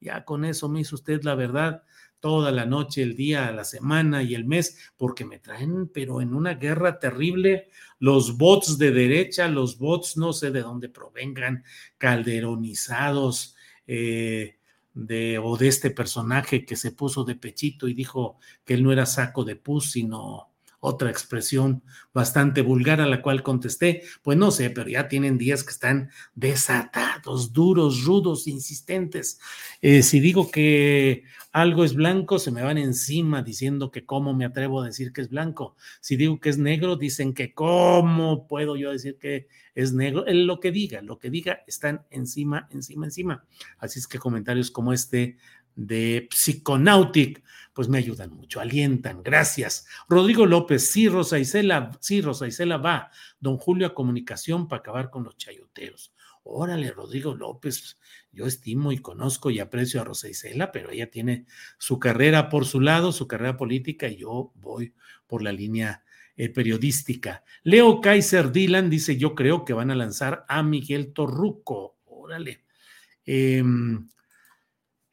ya 0.02 0.26
con 0.26 0.44
eso 0.44 0.68
me 0.68 0.82
hizo 0.82 0.96
usted 0.96 1.24
la 1.24 1.36
verdad 1.36 1.84
toda 2.20 2.52
la 2.52 2.66
noche, 2.66 3.02
el 3.02 3.16
día, 3.16 3.50
la 3.54 3.64
semana 3.64 4.24
y 4.24 4.36
el 4.36 4.44
mes, 4.44 4.92
porque 4.98 5.24
me 5.24 5.40
traen, 5.40 5.88
pero 5.88 6.20
en 6.20 6.34
una 6.34 6.56
guerra 6.56 7.00
terrible, 7.00 7.70
los 8.00 8.38
bots 8.38 8.78
de 8.78 8.92
derecha, 8.92 9.48
los 9.48 9.78
bots 9.78 10.18
no 10.18 10.34
sé 10.34 10.52
de 10.52 10.64
dónde 10.64 10.90
provengan, 10.90 11.64
calderonizados, 11.98 13.56
eh, 13.86 14.57
de, 14.98 15.38
o 15.38 15.58
de 15.58 15.68
este 15.68 15.92
personaje 15.92 16.66
que 16.66 16.76
se 16.76 16.92
puso 16.92 17.24
de 17.24 17.36
pechito 17.36 17.88
y 17.88 17.94
dijo 17.94 18.40
que 18.66 18.74
él 18.74 18.84
no 18.84 18.92
era 18.92 19.06
saco 19.06 19.44
de 19.44 19.56
pus, 19.56 19.92
sino 19.92 20.50
otra 20.88 21.10
expresión 21.10 21.84
bastante 22.14 22.62
vulgar 22.62 23.02
a 23.02 23.06
la 23.06 23.22
cual 23.22 23.44
contesté, 23.44 24.04
pues 24.22 24.38
no 24.38 24.52
sé, 24.52 24.70
pero 24.70 24.90
ya 24.90 25.08
tienen 25.08 25.38
días 25.38 25.64
que 25.64 25.72
están 25.72 26.10
desatados, 26.34 27.54
duros, 27.54 28.06
rudos, 28.06 28.48
insistentes. 28.48 29.40
Eh, 29.82 30.02
si 30.02 30.20
digo 30.20 30.50
que 30.50 31.24
algo 31.52 31.84
es 31.84 31.94
blanco, 31.94 32.40
se 32.40 32.52
me 32.52 32.62
van 32.62 32.78
encima 32.78 33.42
diciendo 33.42 33.92
que 33.92 34.06
cómo 34.06 34.34
me 34.34 34.46
atrevo 34.46 34.82
a 34.82 34.86
decir 34.86 35.12
que 35.12 35.22
es 35.22 35.30
blanco. 35.30 35.76
Si 36.02 36.16
digo 36.16 36.40
que 36.40 36.50
es 36.50 36.58
negro, 36.58 36.96
dicen 36.96 37.34
que 37.34 37.54
cómo 37.54 38.48
puedo 38.48 38.76
yo 38.76 38.92
decir 38.92 39.18
que 39.18 39.48
es 39.76 39.92
negro. 39.94 40.24
Lo 40.28 40.60
que 40.60 40.72
diga, 40.72 41.02
lo 41.02 41.20
que 41.20 41.30
diga, 41.30 41.64
están 41.68 42.06
encima, 42.10 42.68
encima, 42.72 43.06
encima. 43.06 43.46
Así 43.78 44.00
es 44.00 44.08
que 44.08 44.20
comentarios 44.20 44.72
como 44.72 44.94
este 44.94 45.38
de 45.78 46.28
Psychonautic, 46.32 47.44
pues 47.72 47.88
me 47.88 48.00
ayudan 48.00 48.34
mucho, 48.34 48.60
alientan, 48.60 49.22
gracias. 49.22 49.88
Rodrigo 50.10 50.48
López, 50.48 50.90
sí, 50.90 51.08
Rosa 51.08 51.38
Isela, 51.38 51.92
sí, 52.02 52.22
Rosa 52.22 52.48
Isela 52.48 52.78
va. 52.78 53.12
Don 53.40 53.58
Julio 53.58 53.86
a 53.86 53.94
comunicación 53.94 54.68
para 54.68 54.80
acabar 54.80 55.12
con 55.12 55.24
los 55.24 55.38
chayoteros. 55.38 56.12
Órale, 56.44 56.92
Rodrigo 56.92 57.36
López, 57.36 58.00
yo 58.32 58.48
estimo 58.48 58.92
y 58.92 58.98
conozco 58.98 59.52
y 59.52 59.60
aprecio 59.60 60.02
a 60.02 60.06
Rosa 60.06 60.28
Isela, 60.28 60.72
pero 60.72 60.90
ella 60.90 61.12
tiene 61.12 61.46
su 61.78 62.00
carrera 62.00 62.50
por 62.50 62.66
su 62.66 62.82
lado, 62.82 63.12
su 63.12 63.28
carrera 63.28 63.56
política, 63.58 64.08
y 64.08 64.18
yo 64.18 64.52
voy 64.56 64.96
por 65.28 65.44
la 65.44 65.52
línea 65.52 66.04
eh, 66.36 66.50
periodística. 66.50 67.44
Leo 67.64 68.02
Kaiser 68.02 68.52
Dylan 68.52 68.90
dice: 68.90 69.18
Yo 69.18 69.36
creo 69.36 69.64
que 69.66 69.74
van 69.74 69.92
a 69.92 69.96
lanzar 69.96 70.46
a 70.48 70.64
Miguel 70.64 71.14
Torruco. 71.14 71.98
Órale. 72.06 72.64
Eh, 73.24 73.64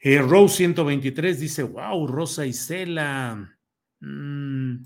eh, 0.04 0.20
Rose 0.20 0.56
123 0.56 1.40
dice, 1.40 1.62
wow, 1.62 2.06
Rosa 2.06 2.44
Isela. 2.44 3.58
Mm. 4.00 4.84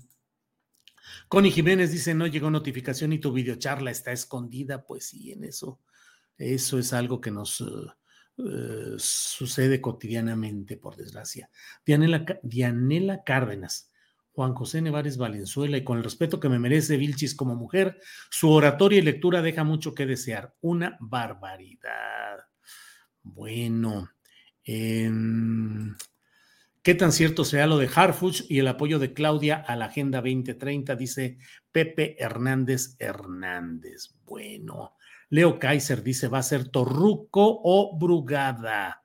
Connie 1.27 1.51
Jiménez 1.51 1.91
dice, 1.91 2.15
no 2.15 2.25
llegó 2.25 2.49
notificación 2.49 3.11
y 3.11 3.19
tu 3.19 3.33
videocharla 3.33 3.91
está 3.91 4.13
escondida. 4.13 4.85
Pues 4.85 5.07
sí, 5.07 5.33
en 5.33 5.43
eso, 5.43 5.81
eso 6.37 6.79
es 6.79 6.93
algo 6.93 7.19
que 7.19 7.31
nos 7.31 7.59
uh, 7.59 7.91
sucede 8.97 9.81
cotidianamente, 9.81 10.77
por 10.77 10.95
desgracia. 10.95 11.49
Dianela, 11.85 12.25
Dianela 12.41 13.23
Cárdenas. 13.25 13.91
Juan 14.31 14.53
José 14.53 14.81
Nevares 14.81 15.17
Valenzuela, 15.17 15.75
y 15.75 15.83
con 15.83 15.97
el 15.97 16.03
respeto 16.05 16.39
que 16.39 16.47
me 16.47 16.59
merece 16.59 16.95
Vilchis 16.95 17.35
como 17.35 17.55
mujer, 17.55 17.99
su 18.29 18.49
oratoria 18.49 18.99
y 18.99 19.01
lectura 19.01 19.41
deja 19.41 19.65
mucho 19.65 19.93
que 19.93 20.05
desear. 20.05 20.55
Una 20.61 20.95
barbaridad. 21.01 22.37
Bueno, 23.21 24.07
Em, 24.71 25.95
¿Qué 26.83 26.93
tan 26.93 27.11
cierto 27.11 27.43
sea 27.43 27.65
lo 27.65 27.79
de 27.79 27.89
Harfuch 27.93 28.43
y 28.49 28.59
el 28.59 28.67
apoyo 28.67 28.99
de 28.99 29.13
Claudia 29.13 29.55
a 29.55 29.75
la 29.75 29.85
Agenda 29.85 30.21
2030? 30.21 30.95
Dice 30.95 31.39
Pepe 31.71 32.15
Hernández 32.19 32.95
Hernández. 32.99 34.13
Bueno, 34.25 34.95
Leo 35.29 35.57
Kaiser 35.57 36.03
dice, 36.03 36.27
va 36.27 36.37
a 36.37 36.43
ser 36.43 36.67
Torruco 36.69 37.61
o 37.63 37.97
Brugada. 37.97 39.01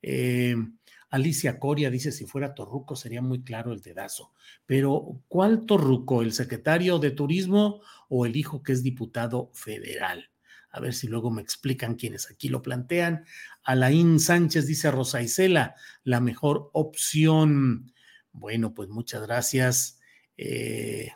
Em, 0.00 0.78
Alicia 1.10 1.58
Coria 1.58 1.90
dice, 1.90 2.10
si 2.10 2.24
fuera 2.24 2.54
Torruco 2.54 2.96
sería 2.96 3.20
muy 3.20 3.44
claro 3.44 3.74
el 3.74 3.82
dedazo. 3.82 4.32
Pero, 4.64 5.20
¿cuál 5.28 5.66
Torruco? 5.66 6.22
¿El 6.22 6.32
secretario 6.32 6.98
de 6.98 7.10
Turismo 7.10 7.82
o 8.08 8.24
el 8.24 8.34
hijo 8.34 8.62
que 8.62 8.72
es 8.72 8.82
diputado 8.82 9.50
federal? 9.52 10.31
A 10.72 10.80
ver 10.80 10.94
si 10.94 11.06
luego 11.06 11.30
me 11.30 11.42
explican 11.42 11.94
quienes 11.94 12.30
aquí 12.30 12.48
lo 12.48 12.62
plantean. 12.62 13.24
Alain 13.62 14.18
Sánchez 14.18 14.66
dice 14.66 14.90
Rosa 14.90 15.20
Isela, 15.20 15.76
la 16.02 16.20
mejor 16.20 16.70
opción. 16.72 17.92
Bueno, 18.32 18.72
pues 18.72 18.88
muchas 18.88 19.22
gracias. 19.22 20.00
Eh, 20.38 21.12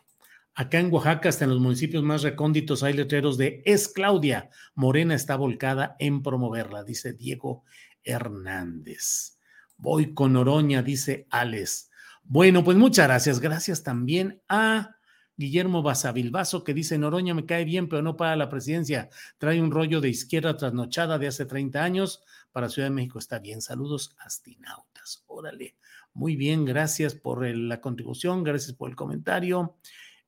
acá 0.55 0.79
en 0.79 0.93
Oaxaca, 0.93 1.31
hasta 1.31 1.45
en 1.45 1.51
los 1.51 1.61
municipios 1.61 2.05
más 2.05 2.23
recónditos, 2.23 2.83
hay 2.83 2.93
letreros 2.93 3.39
de 3.39 3.63
Es 3.65 3.89
Claudia. 3.89 4.51
Morena 4.75 5.15
está 5.15 5.37
volcada 5.37 5.97
en 5.99 6.23
promoverla, 6.23 6.85
dice 6.85 7.15
Diego 7.15 7.65
Hernández. 8.05 9.39
Voy 9.79 10.13
con 10.13 10.37
Oroña, 10.37 10.83
dice 10.83 11.27
Alex. 11.31 11.91
Bueno, 12.23 12.63
pues 12.63 12.77
muchas 12.77 13.07
gracias. 13.07 13.41
Gracias 13.41 13.83
también 13.83 14.43
a 14.49 14.96
Guillermo 15.37 15.83
Basavilbaso, 15.83 16.65
que 16.65 16.75
dice, 16.75 16.99
Noroña 16.99 17.35
me 17.35 17.45
cae 17.45 17.65
bien, 17.65 17.89
pero 17.89 18.03
no 18.03 18.17
para 18.17 18.37
la 18.37 18.49
presidencia. 18.49 19.11
Trae 19.39 19.61
un 19.61 19.71
rollo 19.71 20.01
de 20.01 20.09
izquierda 20.09 20.57
trasnochada 20.57 21.19
de 21.19 21.29
hace 21.29 21.45
30 21.45 21.83
años. 21.83 22.23
Para 22.53 22.69
Ciudad 22.69 22.89
de 22.89 22.95
México 22.95 23.19
está 23.19 23.39
bien. 23.39 23.61
Saludos, 23.61 24.17
astinautas. 24.19 25.25
Órale. 25.27 25.77
Muy 26.15 26.35
bien, 26.35 26.65
gracias 26.65 27.15
por 27.15 27.47
la 27.47 27.81
contribución, 27.83 28.43
gracias 28.43 28.73
por 28.73 28.89
el 28.89 28.97
comentario. 28.97 29.77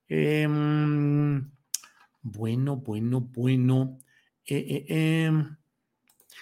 Em, 0.06 1.50
bueno, 2.20 2.76
bueno, 2.76 3.20
bueno. 3.22 3.98
Eh, 4.44 4.84
eh, 4.88 5.24
em, 5.24 5.56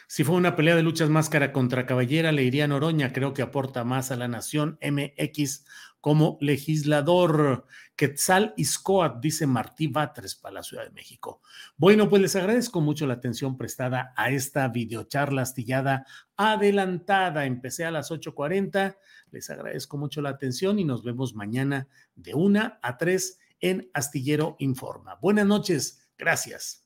si 0.09 0.25
fue 0.25 0.37
una 0.37 0.57
pelea 0.57 0.77
de 0.77 0.83
luchas 0.83 1.09
máscara 1.09 1.53
contra 1.53 1.87
caballera, 1.87 2.33
le 2.33 2.45
iría 2.45 2.65
a 2.65 2.69
Noroña. 2.69 3.13
Creo 3.13 3.35
que 3.35 3.43
aporta 3.43 3.85
más 3.85 4.11
a 4.11 4.17
la 4.17 4.29
nación 4.29 4.79
MX 4.81 5.65
como 6.01 6.39
legislador. 6.41 7.67
Quetzal 7.97 8.55
Iscoat, 8.57 9.21
dice 9.21 9.47
Martí 9.47 9.89
Batres 9.89 10.37
para 10.37 10.55
la 10.55 10.63
Ciudad 10.63 10.85
de 10.85 10.93
México. 10.93 11.41
Bueno, 11.77 12.09
pues 12.09 12.23
les 12.23 12.37
agradezco 12.37 12.81
mucho 12.81 13.07
la 13.07 13.15
atención 13.15 13.57
prestada 13.57 14.13
a 14.17 14.31
esta 14.31 14.69
videocharla 14.69 15.43
astillada 15.43 16.07
adelantada. 16.37 17.47
Empecé 17.47 17.85
a 17.85 17.91
las 17.91 18.11
8.40. 18.11 18.97
Les 19.33 19.51
agradezco 19.51 19.97
mucho 19.97 20.23
la 20.23 20.31
atención 20.31 20.79
y 20.79 20.85
nos 20.85 21.03
vemos 21.03 21.35
mañana 21.35 21.89
de 22.15 22.35
1 22.35 22.79
a 22.81 22.97
3 22.97 23.41
en 23.61 23.91
Astillero 23.93 24.57
Informa. 24.61 25.17
Buenas 25.21 25.47
noches. 25.47 26.09
Gracias. 26.17 26.86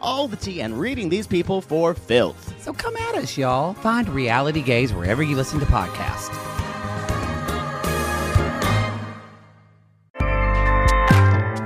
all 0.01 0.27
the 0.27 0.37
tea 0.37 0.61
and 0.61 0.79
reading 0.79 1.09
these 1.09 1.27
people 1.27 1.61
for 1.61 1.93
filth. 1.93 2.53
So 2.61 2.73
come 2.73 2.95
at 2.97 3.15
us, 3.15 3.37
y'all. 3.37 3.73
Find 3.75 4.09
Reality 4.09 4.61
Gaze 4.61 4.93
wherever 4.93 5.23
you 5.23 5.35
listen 5.35 5.59
to 5.59 5.65
podcasts. 5.65 6.35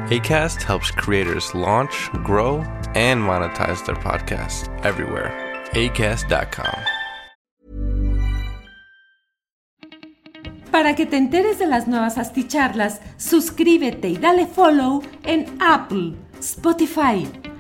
ACAST 0.10 0.62
helps 0.62 0.91
creators 0.91 1.56
launch, 1.56 2.12
grow, 2.24 2.58
and 2.93 3.19
monetize 3.19 3.84
their 3.88 3.95
podcasts 3.95 4.69
everywhere. 4.86 5.32
ACAST.com. 5.71 6.80
Para 10.71 10.93
que 10.93 11.06
te 11.06 11.17
enteres 11.17 11.58
de 11.58 11.65
las 11.65 11.88
nuevas 11.88 12.17
asticharlas, 12.17 13.02
suscríbete 13.17 14.10
y 14.10 14.17
dale 14.17 14.45
follow 14.45 15.02
en 15.24 15.58
Apple, 15.60 16.13
Spotify, 16.39 17.28